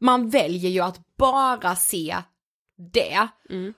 [0.00, 2.16] man väljer ju att bara se
[2.92, 3.28] det.
[3.50, 3.74] Mm.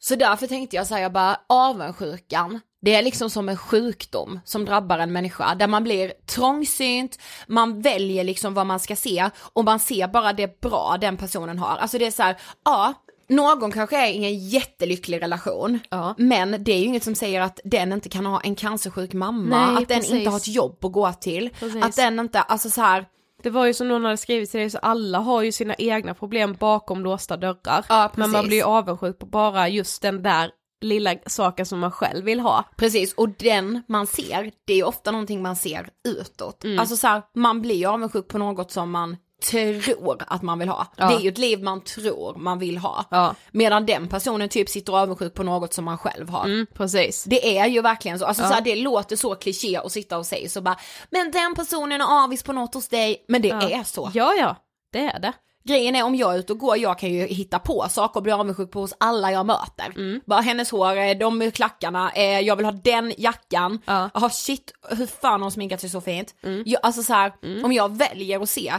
[0.00, 4.98] Så därför tänkte jag säga bara avundsjukan, det är liksom som en sjukdom som drabbar
[4.98, 9.78] en människa där man blir trångsynt, man väljer liksom vad man ska se och man
[9.80, 11.76] ser bara det bra den personen har.
[11.76, 12.94] Alltså det är så här, ja,
[13.28, 16.14] någon kanske är i en jättelycklig relation, Ja.
[16.18, 19.66] men det är ju inget som säger att den inte kan ha en cancersjuk mamma,
[19.66, 20.12] Nej, att den precis.
[20.14, 21.84] inte har ett jobb att gå till, Precis.
[21.84, 23.04] att den inte, alltså så här,
[23.42, 26.14] Det var ju som någon hade skrivit till dig, så alla har ju sina egna
[26.14, 27.84] problem bakom låsta dörrar.
[27.88, 31.90] Ja, men man blir ju avundsjuk på bara just den där lilla saken som man
[31.90, 32.64] själv vill ha.
[32.76, 36.64] Precis, och den man ser, det är ju ofta någonting man ser utåt.
[36.64, 36.78] Mm.
[36.78, 40.68] Alltså så här, man blir ju avundsjuk på något som man tror att man vill
[40.68, 40.86] ha.
[40.96, 41.08] Ja.
[41.08, 43.04] Det är ju ett liv man tror man vill ha.
[43.10, 43.34] Ja.
[43.50, 46.44] Medan den personen typ sitter avundsjuk på något som man själv har.
[46.44, 47.24] Mm, precis.
[47.24, 48.48] Det är ju verkligen så, alltså Ja.
[48.48, 50.76] så här, det låter så kliché att sitta och säga så bara,
[51.10, 54.10] men den personen är avis på något hos dig, men det är så.
[54.14, 54.56] Ja, ja,
[54.92, 55.32] det är det.
[55.64, 58.22] Grejen är om jag är ute och går, jag kan ju hitta på saker och
[58.22, 59.86] bli avundsjuk på hos alla jag möter.
[59.96, 60.20] Mm.
[60.26, 63.78] Bara hennes hår, eh, de klackarna, eh, jag vill ha den jackan.
[63.84, 64.10] Ja.
[64.14, 66.34] Jaha shit, hur fan har hon sminkat sig så fint?
[66.42, 66.62] Mm.
[66.66, 67.32] Jag, alltså så här,
[67.64, 68.74] om jag väljer att se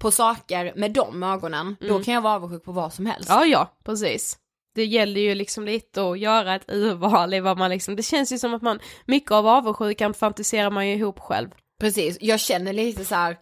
[0.00, 3.30] på saker med de ögonen, då kan jag vara avundsjuk på vad som helst.
[3.30, 3.40] Mm.
[3.40, 4.36] Ja, ja, precis.
[4.74, 8.32] Det gäller ju liksom lite att göra ett urval i vad man liksom, det känns
[8.32, 11.48] ju som att man, mycket av avundsjukan fantiserar man ju ihop själv.
[11.80, 13.36] Precis, jag känner lite så här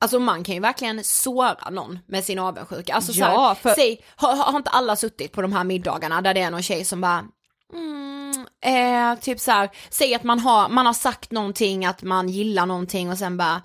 [0.00, 2.94] Alltså man kan ju verkligen såra någon med sin avundsjuka.
[2.94, 6.20] Alltså så Ja, här, för- säg, har, har inte alla suttit på de här middagarna
[6.20, 7.24] där det är någon tjej som bara
[7.72, 12.28] Mm, eh, typ så här, säg att man har, man har sagt någonting, att man
[12.28, 13.62] gillar någonting och sen bara,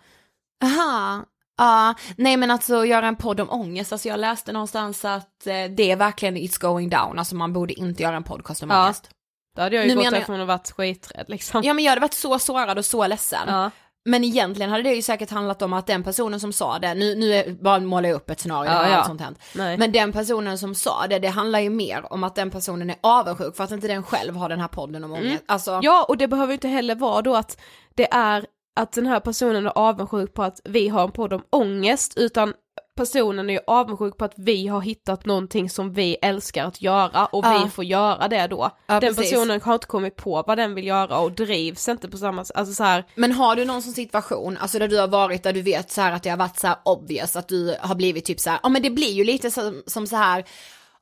[0.64, 1.26] aha,
[1.66, 5.54] ja, nej men alltså göra en podd om ångest, alltså jag läste någonstans att eh,
[5.78, 8.84] det är verkligen it's going down, alltså man borde inte göra en podcast om Ja.
[8.84, 9.10] ångest.
[9.56, 11.62] Då hade jag ju Nu gått menar jag- därifrån och varit skiträdd liksom.
[11.64, 13.40] Ja men jag hade varit så sårad och så ledsen.
[13.48, 13.72] Ja.
[14.06, 17.16] Men egentligen hade det ju säkert handlat om att den personen som sa det, nu,
[17.16, 19.04] nu är, bara målar jag upp ett scenario, Ja, ja.
[19.04, 19.40] sånt hänt.
[19.56, 19.78] Nej.
[19.78, 22.96] Men den personen som sa det, det handlar ju mer om att den personen är
[23.04, 25.44] avundsjuk för att inte den själv har den här podden om ångest.
[25.48, 25.82] Alltså, Mm.
[25.84, 27.58] Ja, och det behöver ju inte heller vara då att
[27.96, 28.46] det är
[28.76, 32.54] att den här personen är avundsjuk på att vi har en podd om ångest, utan
[32.98, 37.26] personen är ju avundsjuk på att vi har hittat någonting som vi älskar att göra
[37.26, 37.62] och Ja.
[37.64, 38.70] vi får göra det då.
[38.88, 39.32] Ja, den precis.
[39.32, 42.58] personen har inte kommit på vad den vill göra och drivs inte på samma sätt,
[42.58, 45.54] alltså så här, Men har du någon sån situation, alltså där du har varit där
[45.54, 48.26] du vet så här att det har varit så här obvious att du har blivit
[48.26, 50.44] typ så här, ja men det blir ju lite som, som så här,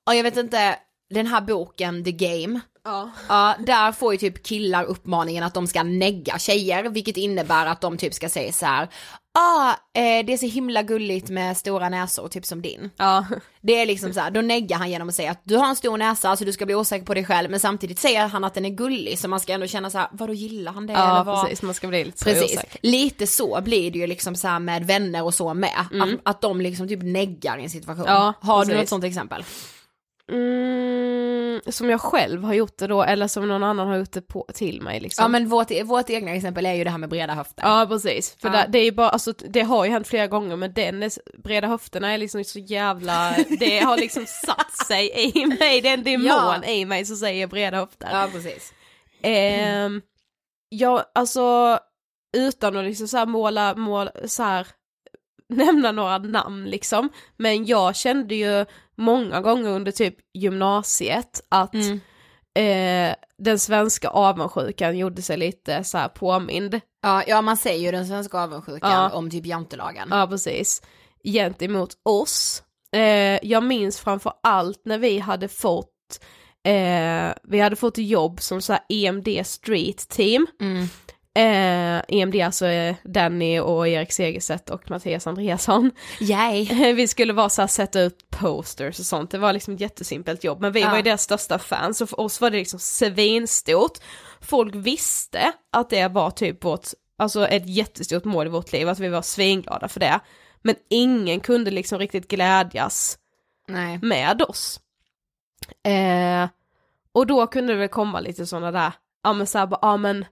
[0.05, 0.75] ja jag vet inte,
[1.11, 3.09] den här boken The Game, Ja.
[3.29, 7.81] ja där får ju typ killar uppmaningen att de ska negga tjejer, vilket innebär att
[7.81, 8.87] de typ ska säga så här,
[9.33, 12.89] ah, eh, det är så himla gulligt med stora näsor, typ som din.
[12.97, 13.25] Ja.
[13.61, 15.75] Det är liksom så här, då neggar han genom att säga att du har en
[15.75, 18.53] stor näsa så du ska bli osäker på dig själv men samtidigt säger han att
[18.53, 21.03] den är gullig så man ska ändå känna så här, vadå gillar han det eller
[21.07, 21.43] Ja, vad?
[21.43, 22.79] precis, man ska bli lite så Precis, osäker.
[22.81, 26.61] lite så blir det ju liksom så med vänner och så med, att, att de
[26.61, 28.05] liksom typ neggar i en situation.
[28.05, 28.13] Mm.
[28.15, 28.79] Ja, har du precis.
[28.81, 29.43] något sånt exempel?
[30.31, 34.21] Mm, som jag själv har gjort det då, eller som någon annan har gjort det
[34.21, 35.23] på, till mig liksom.
[35.23, 37.63] Ja men vårt, vårt egna exempel är ju det här med breda höfter.
[37.63, 38.53] Ja precis, för Ja.
[38.55, 41.11] Det, det är ju bara, alltså det har ju hänt flera gånger men den är,
[41.43, 45.93] breda höfterna är liksom så jävla, det har liksom satt sig i mig, det är
[45.93, 46.63] en demon Ja.
[46.65, 48.09] i mig som säger breda höfter.
[48.11, 48.73] Ja precis.
[49.21, 50.01] Ehm,
[50.69, 51.79] ja alltså
[52.37, 54.67] utan att liksom så här måla, måla så här,
[55.49, 58.65] nämna några namn liksom, men jag kände ju
[59.01, 61.99] många gånger under typ gymnasiet att Mm.
[62.55, 66.79] eh, den svenska avundsjukan gjorde sig lite så här påmind.
[67.01, 69.09] Ja, ja man säger ju den svenska avundsjukan Ja.
[69.09, 70.07] om typ jantelagen.
[70.11, 70.81] Ja precis.
[71.23, 72.63] Gentemot oss.
[72.95, 75.87] Eh, jag minns framför allt när vi hade fått
[76.63, 80.47] eh, vi hade fått jobb som så EMD Street Team.
[80.61, 80.87] Mm.
[81.33, 85.91] Eh, EMD alltså eh, Danny och Erik Segerstedt och Mattias Andreasson.
[86.19, 86.93] Yay.
[86.93, 90.43] vi skulle vara så här sätta upp posters och sånt, det var liksom ett jättesimpelt
[90.43, 90.89] jobb men vi Ja.
[90.89, 93.97] var ju deras största fans och för oss var det liksom svinstort.
[94.41, 98.99] Folk visste att det var typ vårt, alltså ett jättestort mål i vårt liv, att
[98.99, 100.19] vi var svinglada för det.
[100.61, 103.17] Men ingen kunde liksom riktigt glädjas
[103.67, 103.99] Nej.
[104.01, 104.79] med oss.
[105.85, 106.49] Eh,
[107.13, 108.91] och då kunde det väl komma lite sådana där,
[109.23, 110.25] ja men såhär ja men,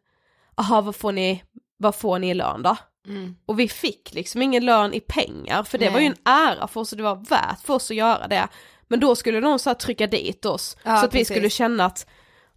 [0.60, 1.44] aha vad får ni,
[1.78, 2.78] vad får ni i lön då?
[3.08, 3.36] Mm.
[3.46, 5.94] Och vi fick liksom ingen lön i pengar, för det Nej.
[5.94, 8.48] var ju en ära för oss och det var värt för oss att göra det.
[8.88, 11.36] Men då skulle någon så trycka dit oss, Ja, så att vi precis.
[11.36, 12.06] skulle känna att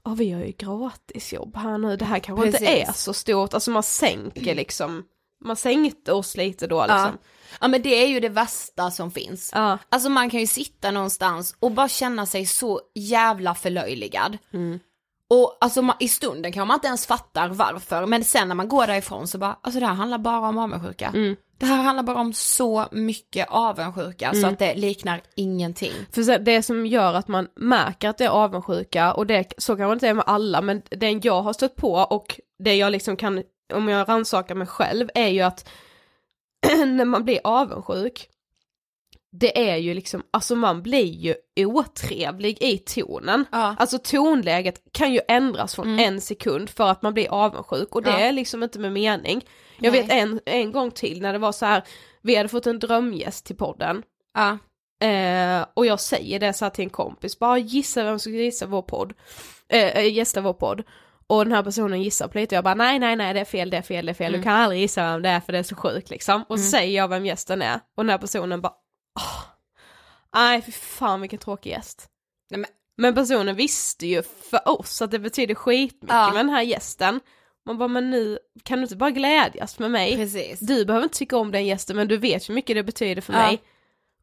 [0.05, 2.89] Ja vi har ju gratisjobb här nu, det här kanske inte Precis.
[2.89, 5.05] är så stort, alltså man sänker liksom,
[5.45, 6.87] man sänkte oss lite då Ja.
[6.87, 7.19] liksom.
[7.61, 9.51] ja men det är ju det värsta som finns.
[9.55, 9.79] Ja.
[9.89, 14.39] Alltså man kan ju sitta någonstans och bara känna sig så jävla förlöjligad.
[14.53, 14.81] Mm.
[15.33, 18.87] Och alltså i stunden kan man inte ens fattar varför, men sen när man går
[18.87, 21.13] därifrån så bara, alltså det här handlar bara om avundsjuka.
[21.15, 21.37] Mm.
[21.59, 25.93] Det här handlar bara om så mycket avundsjuka så att det liknar ingenting.
[26.13, 29.93] För det som gör att man märker att det är avundsjuka, och det, så kanske
[29.93, 33.43] inte är med alla, men den jag har stött på och det jag liksom kan,
[33.75, 35.69] om jag rannsakar mig själv, är ju att
[36.87, 38.29] när man blir avundsjuk,
[39.35, 41.35] det är ju liksom, alltså man blir ju
[41.67, 43.45] otrevlig i tonen.
[43.53, 43.77] Ja.
[43.79, 45.99] Alltså tonläget kan ju ändras från Mm.
[46.15, 48.19] en sekund för att man blir avundsjuk och det Ja.
[48.19, 49.45] är liksom inte med mening.
[49.79, 50.03] Jag Nej.
[50.03, 51.83] vet en, en gång till när det var så här,
[52.23, 54.03] vi hade fått en drömgäst till podden
[54.35, 54.59] Ja.
[55.07, 58.39] Eh, och jag säger det så här till en kompis, bara gissa vem som ska
[58.39, 59.13] gissa vår podd,
[59.69, 60.83] eh, eh, gästa vår podd.
[61.27, 63.71] Och den här personen gissar på lite, jag bara nej nej nej det är fel,
[63.71, 65.59] det är fel, det är fel, du kan aldrig gissa vem det är för det
[65.59, 66.45] är så sjukt liksom.
[66.49, 68.73] Och så säger jag vem gästen är, och den här personen bara,
[69.21, 69.43] åh,
[70.35, 72.09] nej fy fan vilken tråkig gäst.
[72.51, 76.27] Nej, men, Men personen visste ju för oss att det betyder skitmycket Ja.
[76.27, 77.21] med den här gästen.
[77.67, 80.17] Man bara, men nu kan du inte bara glädjas med mig?
[80.17, 80.61] precis.
[80.61, 83.33] Du behöver inte tycka om den gästen men du vet hur mycket det betyder för
[83.33, 83.39] Ja.
[83.39, 83.63] mig.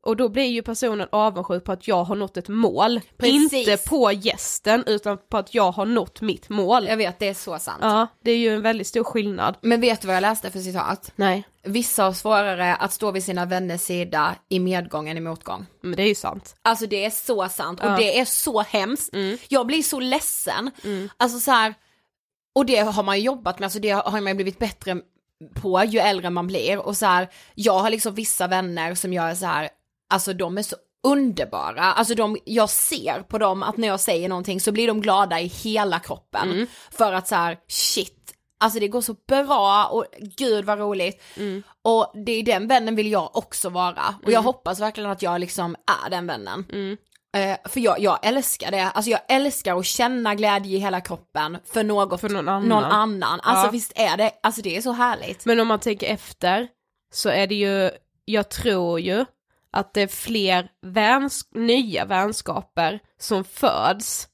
[0.01, 3.01] Och då blir ju personen avundsjuk på att jag har nått ett mål.
[3.17, 3.53] Precis.
[3.53, 6.87] Inte på gästen utan på att jag har nått mitt mål.
[6.87, 7.77] Jag vet, det är så sant.
[7.81, 9.57] Ja, det är ju en väldigt stor skillnad.
[9.61, 11.11] Men vet du vad jag läste för citat?
[11.15, 15.65] Nej, Vissa har svårare att stå vid sina vänners sida i medgång än i motgång.
[15.81, 16.55] men det är ju sant.
[16.61, 17.97] Alltså det är så sant och Ja.
[17.97, 19.13] det är så hemskt.
[19.13, 19.37] Mm.
[19.47, 20.71] Jag blir så ledsen.
[20.83, 21.09] Mm.
[21.17, 21.73] Alltså så här,
[22.55, 25.01] och det har man jobbat med, alltså det har man ju blivit bättre
[25.61, 29.29] på ju äldre man blir och så här, jag har liksom vissa vänner som jag
[29.31, 29.69] är så här,
[30.09, 30.75] alltså de är så
[31.07, 35.01] underbara, alltså de, jag ser på dem att när jag säger någonting så blir de
[35.01, 36.51] glada i hela kroppen.
[36.51, 36.67] Mm.
[36.91, 40.05] För att så här, shit, alltså det går så bra och
[40.37, 41.21] gud vad roligt.
[41.37, 41.63] Mm.
[41.83, 44.15] Och det är den vännen vill jag också vara.
[44.25, 46.65] Och jag hoppas verkligen att jag liksom är den vännen.
[46.71, 46.97] Mm.
[47.37, 51.57] Eh, för jag, jag älskar det, alltså jag älskar att känna glädje i hela kroppen
[51.65, 52.67] för något, För någon annan.
[52.69, 53.39] någon annan.
[53.43, 53.71] Alltså Ja.
[53.71, 55.45] visst är det, alltså det är så härligt.
[55.45, 56.67] Men om man tänker efter
[57.13, 57.91] så är det ju,
[58.25, 59.25] jag tror ju
[59.71, 64.27] att det är fler väns nya vänskaper som föds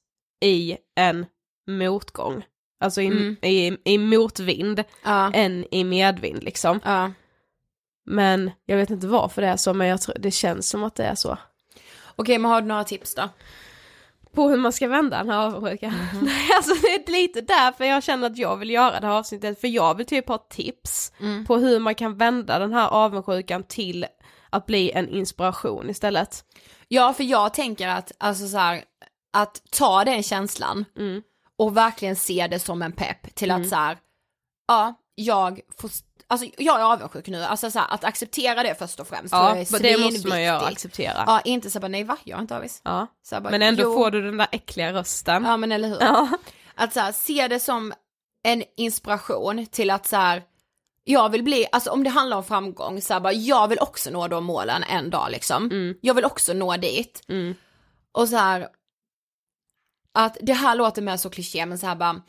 [0.44, 1.26] i en
[1.68, 2.46] motgång.
[2.80, 3.36] Alltså i, Mm.
[3.42, 6.80] i, i motvind Ja, än i medvind liksom.
[6.84, 7.12] ja.
[8.06, 10.96] Men jag vet inte varför det är så, men jag tror, det känns som att
[10.96, 11.38] det är så.
[12.16, 13.30] Okej men har du några tips då?
[14.34, 15.94] På hur man ska vända den här avundsjukan.
[16.22, 19.62] Nej, alltså det är lite därför jag känner att jag vill göra det här avsnittet,
[19.62, 21.46] för jag vill typ ha tips Mm.
[21.46, 24.06] på hur man kan vända den här avundsjukan till
[24.56, 26.46] att bli en inspiration istället.
[26.88, 28.84] Ja för jag tänker att, alltså så här,
[29.38, 31.22] att ta den känslan Mm.
[31.58, 33.98] och verkligen se det som en pepp till att så här,
[34.68, 35.90] ja, jag får,
[36.28, 39.32] alltså jag är avundsjuk nu, alltså så här, att acceptera det först och främst.
[39.32, 41.24] Ja, men det måste man göra, acceptera.
[41.28, 42.82] Ja, inte så bara nej va, jag är inte avis.
[42.84, 43.08] Ja.
[43.24, 43.94] Så bara, Men ändå jo.
[43.94, 45.44] får du den där äckliga rösten.
[45.46, 45.98] Ja men eller hur.
[46.02, 46.30] Ja.
[46.76, 47.94] Att så här, se det som
[48.44, 50.44] en inspiration till att så här,
[51.08, 54.10] jag vill bli, alltså om det handlar om framgång, så här, bara, jag vill också
[54.10, 55.66] nå de målen en dag liksom.
[55.66, 55.96] Mm.
[56.02, 57.22] Jag vill också nå dit.
[57.28, 57.56] Mm.
[58.12, 58.68] Och så här,
[60.14, 62.22] att det här låter mer så kliché men så här bara,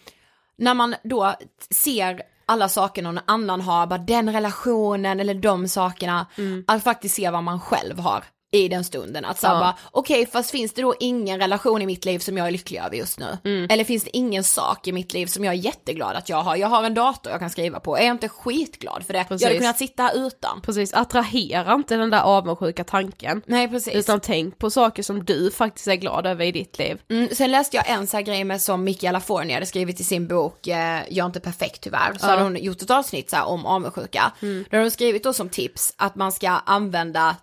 [0.58, 1.34] när man då
[1.70, 6.64] ser alla saker någon annan har, bara den relationen eller de sakerna, Mm.
[6.66, 8.24] att faktiskt se vad man själv har
[8.64, 9.24] i den stunden.
[9.24, 9.58] Att säga Ja.
[9.60, 12.78] bara, okej fast finns det då ingen relation i mitt liv som jag är lycklig
[12.80, 13.38] över just nu?
[13.44, 13.66] Mm.
[13.70, 16.56] Eller finns det ingen sak i mitt liv som jag är jätteglad att jag har?
[16.56, 19.24] Jag har en dator jag kan skriva på, är jag inte skitglad för det?
[19.24, 19.42] Precis.
[19.42, 20.60] Jag hade kunnat sitta här utan.
[20.60, 23.42] Precis, attrahera inte den där avundsjuka tanken.
[23.46, 23.94] Nej precis.
[23.94, 26.98] Utan tänk på saker som du faktiskt är glad över i ditt liv.
[27.10, 30.04] Mm, sen läste jag en sån här grej med som Micke Alaforni hade skrivit i
[30.04, 30.76] sin bok eh,
[31.08, 32.12] Jag är inte perfekt tyvärr.
[32.18, 32.30] Så Ja.
[32.30, 34.32] hade hon gjort ett avsnitt så här, om avundsjuka.
[34.42, 34.64] Mm.
[34.70, 37.36] Då hade hon skrivit då som tips att man ska använda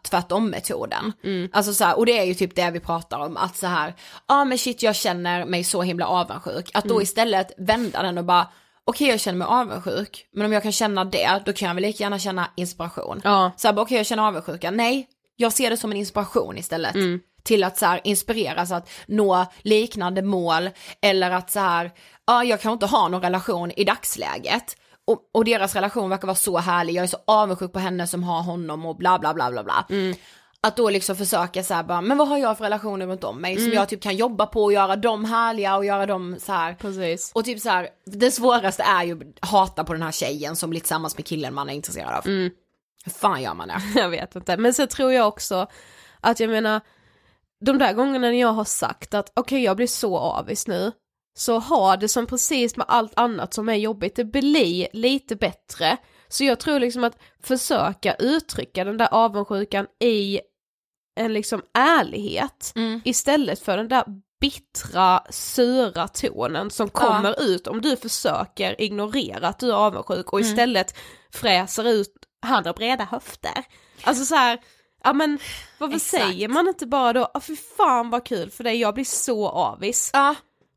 [1.11, 1.37] tvärtom-metoden.
[1.37, 1.49] Mm.
[1.53, 3.87] Alltså så här, och det är ju typ det vi pratar om att så här,
[4.27, 6.71] ja ah, men shit jag känner mig så himla avundsjuk.
[6.73, 6.95] Att Mm.
[6.95, 8.47] då istället vända den och bara
[8.85, 11.81] okej jag känner mig avundsjuk, men om jag kan känna det då kan jag väl
[11.81, 13.21] lika gärna känna inspiration.
[13.23, 13.51] Ja.
[13.57, 16.95] Så här, okej jag känner avundsjuka, nej, jag ser det som en inspiration istället.
[16.95, 17.19] Mm.
[17.43, 20.69] Till att så här inspireras att nå liknande mål
[21.01, 21.91] eller att så här,
[22.27, 24.77] ja jag kan inte ha någon relation i dagsläget.
[25.07, 28.23] Och, och deras relation verkar vara så härlig, jag är så avundsjuk på henne som
[28.23, 29.85] har honom och bla bla bla bla bla.
[30.65, 33.41] Att då liksom försöka så här bara, men vad har jag för relationer runt om
[33.41, 36.51] mig som jag typ kan jobba på och göra dem härliga och göra dem så
[36.51, 36.73] här.
[36.73, 37.31] Precis.
[37.35, 40.69] Och typ så här, det svåraste är ju att hata på den här tjejen som
[40.69, 42.27] blir tillsammans med killen man är intresserad av.
[42.27, 42.51] Mm.
[43.05, 43.81] Hur fan gör man det?
[43.99, 45.67] Jag vet inte, men så tror jag också
[46.19, 46.81] att jag menar,
[47.65, 50.91] de där gångerna när jag har sagt att okej jag blir så avis nu,
[51.37, 55.97] så har det som precis med allt annat som är jobbigt, det blir lite bättre.
[56.27, 60.39] Så jag tror liksom att försöka uttrycka den där avundsjukan i
[61.15, 63.01] en liksom ärlighet Mm.
[63.05, 64.03] istället för den där
[64.41, 70.39] bittra, sura tonen som kommer ut om du försöker ignorera att du är avundsjuk och
[70.39, 70.51] Mm.
[70.51, 70.95] istället
[71.33, 73.63] fräser ut, han har breda höfter.
[74.03, 74.59] Alltså så här,
[75.03, 75.39] ja men
[75.77, 76.23] varför Exakt.
[76.23, 79.49] säger man inte bara då, ah, fy fan vad kul för dig, jag blir så
[79.49, 80.09] avis.
[80.13, 80.35] Ja,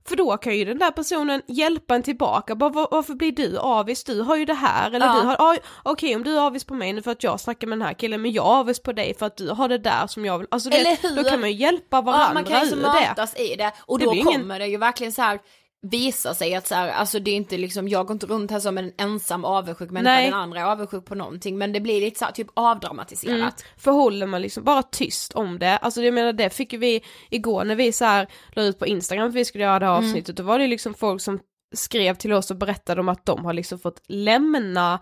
[0.09, 3.59] För då kan ju den där personen hjälpa en tillbaka, bara "Var- varför blir du
[3.59, 4.05] avis?
[4.05, 5.13] Du har ju det här, eller Ja.
[5.21, 7.67] du har, "Aj, okej om du är avis på mig nu för att jag snackar
[7.67, 9.79] med den här killen, men jag är avis på dig för att du har det
[9.79, 11.23] där som jag vill, alltså Eller hur?
[11.23, 13.43] då kan man ju hjälpa varandra ja man kan ju så ur det.
[13.53, 15.39] i det och Det då kommer ingen- det ju verkligen så här
[15.83, 18.61] visa sig att så här, alltså det är inte liksom, jag går inte runt här
[18.61, 20.25] som en ensam avundsjuk människa, Nej.
[20.25, 23.37] den andra är avundsjuk på någonting, men det blir lite så här, typ avdramatiserat.
[23.37, 23.53] Mm.
[23.77, 27.03] För håller man liksom bara tyst om det, alltså jag menar det fick ju vi
[27.31, 29.97] igår när vi så här la ut på Instagram för vi skulle göra det här
[29.97, 30.09] Mm.
[30.09, 31.41] avsnittet, då var det liksom folk som
[31.75, 35.01] skrev till oss och berättade om att de har liksom fått lämna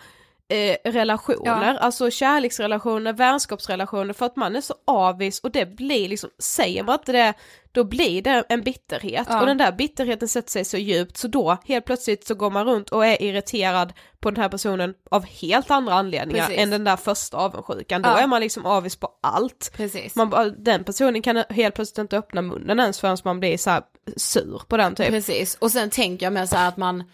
[0.54, 6.30] eh, relationer, alltså kärleksrelationer, vänskapsrelationer för att man är så avis och det blir liksom,
[6.38, 7.34] säger man inte det,
[7.72, 9.40] då blir det en bitterhet Ja.
[9.40, 12.64] och den där bitterheten sätter sig så djupt så då helt plötsligt så går man
[12.66, 16.62] runt och är irriterad på den här personen av helt andra anledningar Precis.
[16.62, 18.18] än den där första avundsjukan, då Ja.
[18.18, 19.70] är man liksom avis på allt.
[19.76, 20.14] Precis.
[20.16, 23.82] Man, den personen kan helt plötsligt inte öppna munnen ens förrän man blir så här
[24.16, 25.08] sur på den typ.
[25.08, 27.04] Precis, och sen tänker jag med så här att man,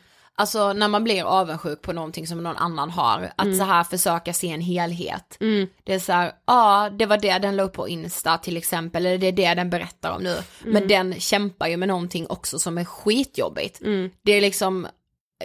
[0.41, 4.33] alltså när man blir avundsjuk på någonting som någon annan har, att så här försöka
[4.33, 5.37] se en helhet.
[5.85, 9.07] Det är så här, ja det var det den la upp på Insta till exempel,
[9.07, 10.37] eller det är det den berättar om nu.
[10.65, 13.79] Men den kämpar ju med någonting också som är skitjobbigt.
[14.23, 14.87] Det är liksom,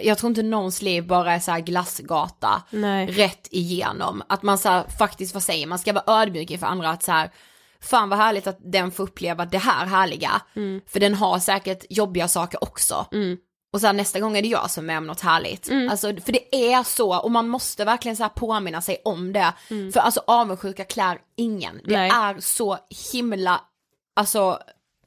[0.02, 3.06] jag tror inte någons liv bara är så här glassgata Nej.
[3.06, 4.22] rätt igenom.
[4.28, 7.12] Att man så här, faktiskt, vad säger man, ska vara ödmjuk inför andra att så
[7.12, 7.30] här,
[7.80, 10.40] fan vad härligt att den får uppleva det här härliga.
[10.86, 13.06] För den har säkert jobbiga saker också.
[13.76, 15.70] Och så här, nästa gång är det jag som är med om något härligt.
[15.90, 19.52] Alltså, för det är så, och man måste verkligen så här påminna sig om det.
[19.68, 21.80] För alltså avundsjuka klär ingen.
[21.84, 22.10] Det Nej.
[22.10, 22.78] är så
[23.12, 23.60] himla,
[24.14, 24.58] alltså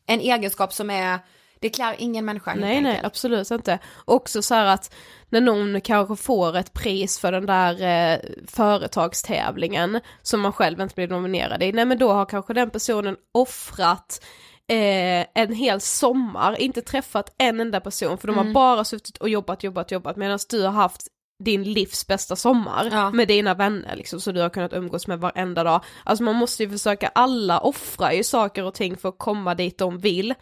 [0.07, 1.19] en egenskap som är,
[1.59, 3.05] det klär ingen människa Nej, nej, enkelt.
[3.05, 3.79] absolut inte.
[4.05, 4.95] Också så här att
[5.29, 10.95] när någon kanske får ett pris för den där eh, företagstävlingen som man själv inte
[10.95, 14.21] blir nominerad i, nej men då har kanske den personen offrat
[14.69, 18.47] eh, en hel sommar, inte träffat en enda person för de Mm.
[18.47, 21.07] har bara suttit och jobbat, jobbat, jobbat medan du har haft
[21.43, 23.11] din livs bästa sommar Ja.
[23.11, 25.83] med dina vänner liksom så du har kunnat umgås med varenda dag.
[26.03, 29.77] Alltså man måste ju försöka, alla offrar ju saker och ting för att komma dit
[29.77, 30.33] de vill.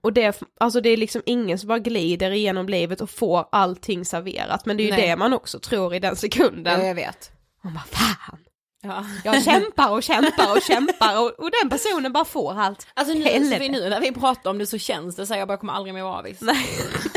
[0.00, 4.04] Och det, alltså det är liksom ingen som bara glider igenom livet och får allting
[4.04, 5.08] serverat men det är ju Nej.
[5.08, 6.80] det man också tror i den sekunden.
[6.80, 7.30] Ja, jag vet.
[7.62, 8.38] Man bara fan,
[8.86, 9.04] Ja.
[9.24, 12.86] jag kämpar och kämpar och kämpar och, och den personen bara får allt.
[12.94, 13.24] Alltså nu.
[13.24, 15.72] Sofie, nu när vi pratar om det så känns det så här, jag bara kommer
[15.72, 16.40] aldrig mer vara avis.
[16.40, 16.66] Nej.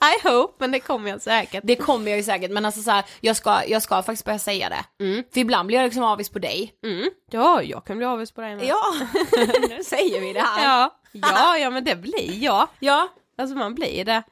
[0.00, 1.60] I hope, men det kommer jag säkert.
[1.66, 4.38] Det kommer jag ju säkert men alltså så här, jag ska, jag ska faktiskt börja
[4.38, 4.84] säga det.
[5.32, 6.72] För ibland blir jag liksom avis på dig.
[6.84, 7.10] Mm.
[7.30, 8.66] Ja, jag kan bli avis på dig med.
[8.66, 8.82] Ja,
[9.68, 10.64] nu säger vi det här.
[10.64, 12.68] Ja, ja, ja men det blir jag.
[12.78, 14.22] Ja, Alltså man blir det.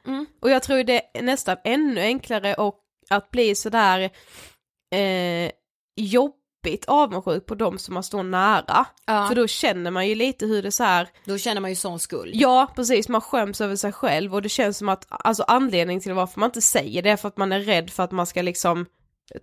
[0.41, 3.99] Och jag tror det är nästan ännu enklare och att bli sådär
[4.91, 5.51] eh,
[5.97, 8.85] jobbigt avundsjuk på de som man står nära.
[9.05, 9.25] Ja.
[9.27, 11.07] För då känner man ju lite hur det så här.
[11.25, 12.31] då känner man ju sån skuld.
[12.35, 16.13] ja precis, man skäms över sig själv och det känns som att, alltså anledningen till
[16.13, 18.41] varför man inte säger det är för att man är rädd för att man ska
[18.41, 18.85] liksom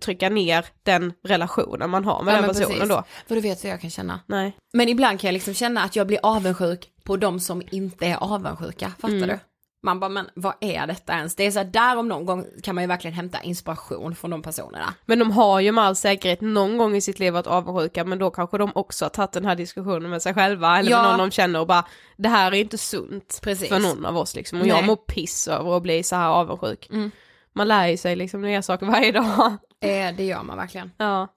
[0.01, 2.89] trycka ner den relationen man har med Ja, den personen precis.
[2.89, 3.03] då.
[3.27, 4.19] För du vet hur jag kan känna.
[4.27, 4.57] Nej.
[4.73, 8.15] Men ibland kan jag liksom känna att jag blir avundsjuk på de som inte är
[8.17, 9.27] avundsjuka, fattar Mm.
[9.29, 9.39] du?
[9.85, 11.35] Man bara, men vad är detta ens?
[11.35, 14.31] Det är så här, där om någon gång kan man ju verkligen hämta inspiration från
[14.31, 14.93] de personerna.
[15.05, 18.19] Men de har ju med all säkerhet någon gång i sitt liv varit avundsjuka men
[18.19, 21.01] då kanske de också har tagit den här diskussionen med sig själva eller Ja.
[21.01, 21.85] med någon de känner och bara
[22.17, 23.69] det här är inte sunt Precis.
[23.69, 24.85] för någon av oss liksom och jag Nej.
[24.85, 26.87] mår piss över att bli så här avundsjuk.
[26.91, 27.11] Mm.
[27.55, 29.51] Man lär ju sig liksom nya saker varje dag.
[29.81, 30.91] Eh, det gör man verkligen.
[30.97, 31.27] Ja.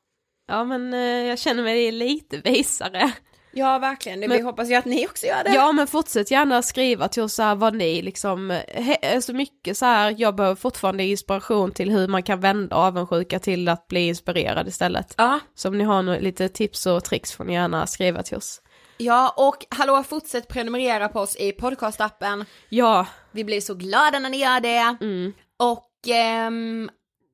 [0.48, 3.12] Ja men eh, jag känner mig lite visare.
[3.52, 4.20] Ja, verkligen.
[4.20, 5.54] Men- vi hoppas ju att ni också gör det.
[5.54, 9.76] Ja men fortsätt gärna skriva till oss så här vad ni liksom, he, så mycket
[9.78, 14.06] så här, jag behöver fortfarande inspiration till hur man kan vända avundsjuka till att bli
[14.08, 15.14] inspirerad istället.
[15.16, 18.36] Ja, Så om ni har några, lite tips och tricks får ni gärna skriva till
[18.36, 18.62] oss.
[18.96, 22.44] ja, och hallå, fortsätt prenumerera på oss i podcastappen.
[22.68, 24.96] Ja, Vi blir så glada när ni gör det.
[25.00, 25.32] mm.
[25.58, 26.90] Och ehm,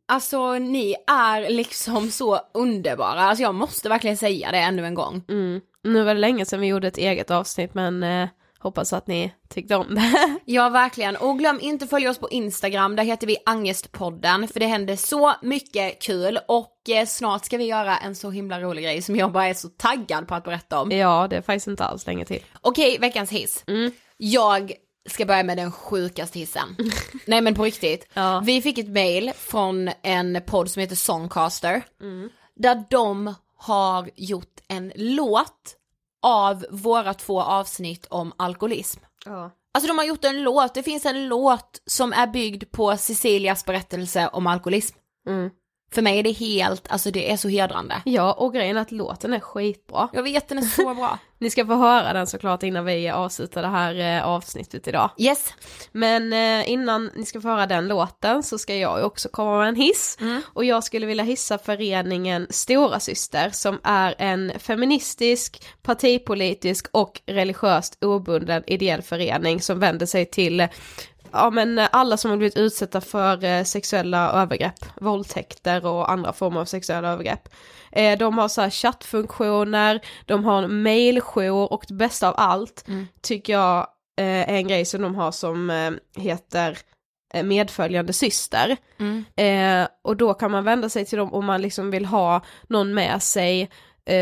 [0.09, 3.21] alltså ni är liksom så underbara.
[3.21, 5.23] Alltså jag måste verkligen säga det ännu en gång.
[5.29, 5.61] Mm.
[5.85, 8.29] Nu var det länge sedan vi gjorde ett eget avsnitt men eh,
[8.59, 10.39] hoppas att ni tyckte om det.
[10.45, 11.17] Ja, verkligen.
[11.17, 15.33] Och glöm inte följa oss på Instagram, där heter vi Angestpodden, för det händer så
[15.43, 19.33] mycket kul och eh, snart ska vi göra en så himla rolig grej som jag
[19.33, 20.91] bara är så taggad på att berätta om.
[20.91, 22.43] ja, det är faktiskt inte alls länge till.
[22.61, 23.65] Okej, veckans hiss.
[24.17, 24.73] Jag
[25.11, 26.77] ska börja med den sjukaste hissen.
[27.27, 28.09] Nej men på riktigt.
[28.15, 28.43] Ja.
[28.45, 31.83] Vi fick ett mail från en podd som heter Songcaster.
[32.57, 35.77] Där de har gjort en låt
[36.23, 39.01] av våra två avsnitt om alkoholism.
[39.25, 39.51] Ja.
[39.75, 43.65] Alltså de har gjort en låt, det finns en låt som är byggd på Cecilias
[43.65, 44.99] berättelse om alkoholism.
[45.29, 45.51] Mm.
[45.95, 48.03] För mig är det helt, alltså det är så hedrande.
[48.05, 50.09] ja, och grejen är att låten är skitbra.
[50.13, 51.19] Jag vet den är så bra.
[51.39, 55.11] Ni ska få höra den såklart innan vi avslutar det här eh, avsnittet idag.
[55.19, 55.55] Yes.
[55.93, 59.69] Men eh, innan ni ska få höra den låten så ska jag också komma med
[59.69, 60.19] en hiss.
[60.45, 68.05] Och jag skulle vilja hissa föreningen Stora Syster som är en feministisk, partipolitisk och religiöst
[68.05, 70.69] obunden ideell förening som vänder sig till
[71.35, 76.61] Ja men alla som har blivit utsatta för eh, sexuella övergrepp, våldtäkter och andra former
[76.61, 77.49] av sexuella övergrepp.
[77.93, 82.85] Eh, de har så här chattfunktioner, de har en mailjour och det bästa av allt
[83.23, 83.79] tycker jag
[84.19, 85.91] eh, är en grej som de har som eh,
[86.23, 86.79] heter
[87.35, 88.77] eh, medföljande syster.
[89.37, 92.95] Eh, och då kan man vända sig till dem om man liksom vill ha någon
[92.95, 93.69] med sig eh,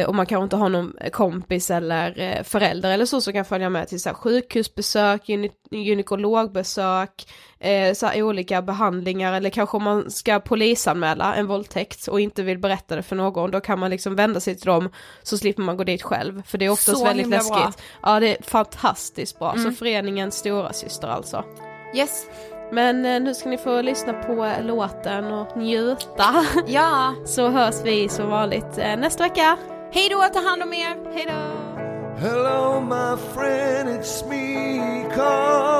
[0.08, 3.70] och man kanske inte har någon kompis eller eh, förälder eller så som kan följa
[3.70, 7.26] med till så här, sjukhusbesök, gyne- gynekologbesök,
[7.60, 12.42] eh, så här, olika behandlingar eller kanske om man ska polisanmäla en våldtäkt och inte
[12.42, 14.88] vill berätta det för någon, då kan man liksom vända sig till dem
[15.22, 16.42] så slipper man gå dit själv.
[16.46, 17.52] För det är oftast Så väldigt läskigt.
[17.52, 17.72] bra.
[18.02, 21.44] Ja det är fantastiskt bra, så föreningen Stora Syster alltså.
[21.96, 22.26] Yes.
[22.72, 26.46] Men eh, nu ska ni få lyssna på eh, låten och njuta.
[26.66, 27.14] Ja.
[27.24, 29.58] Så hörs vi som vanligt eh, nästa vecka.
[29.94, 30.96] Hej då, ta hand om er.
[31.14, 31.52] Hej då!
[32.28, 35.71] Hello, my friend, it's me Carl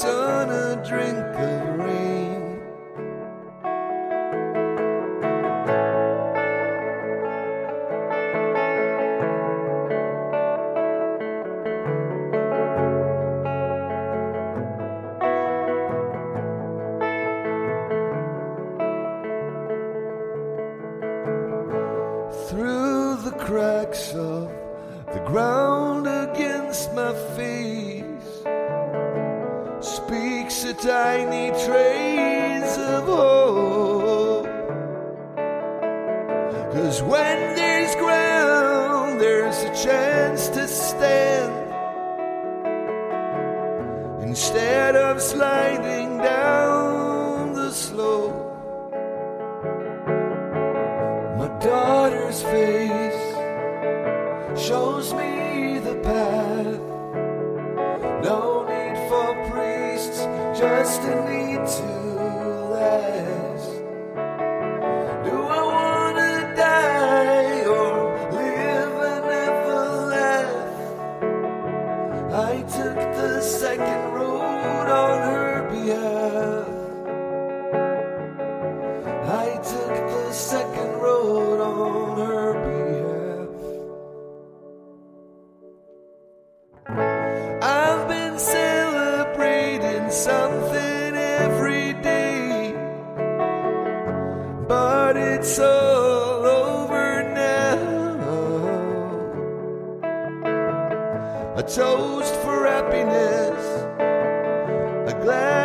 [0.00, 1.69] son a drinker.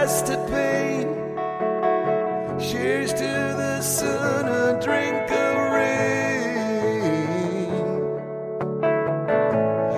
[0.05, 1.07] blasted pain.
[2.59, 3.31] Cheers to
[3.61, 6.91] the sun, a drink of rain.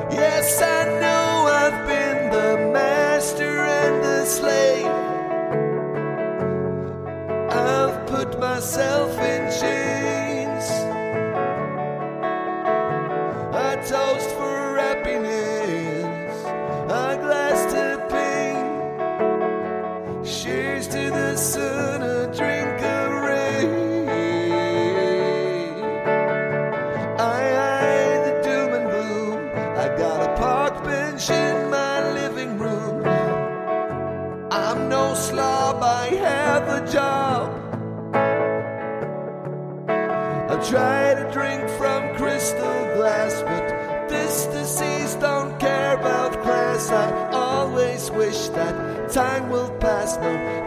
[0.10, 4.88] Yes, I know I've been the master and the slave.
[7.52, 9.37] I've put myself in.
[49.18, 50.67] time will pass, no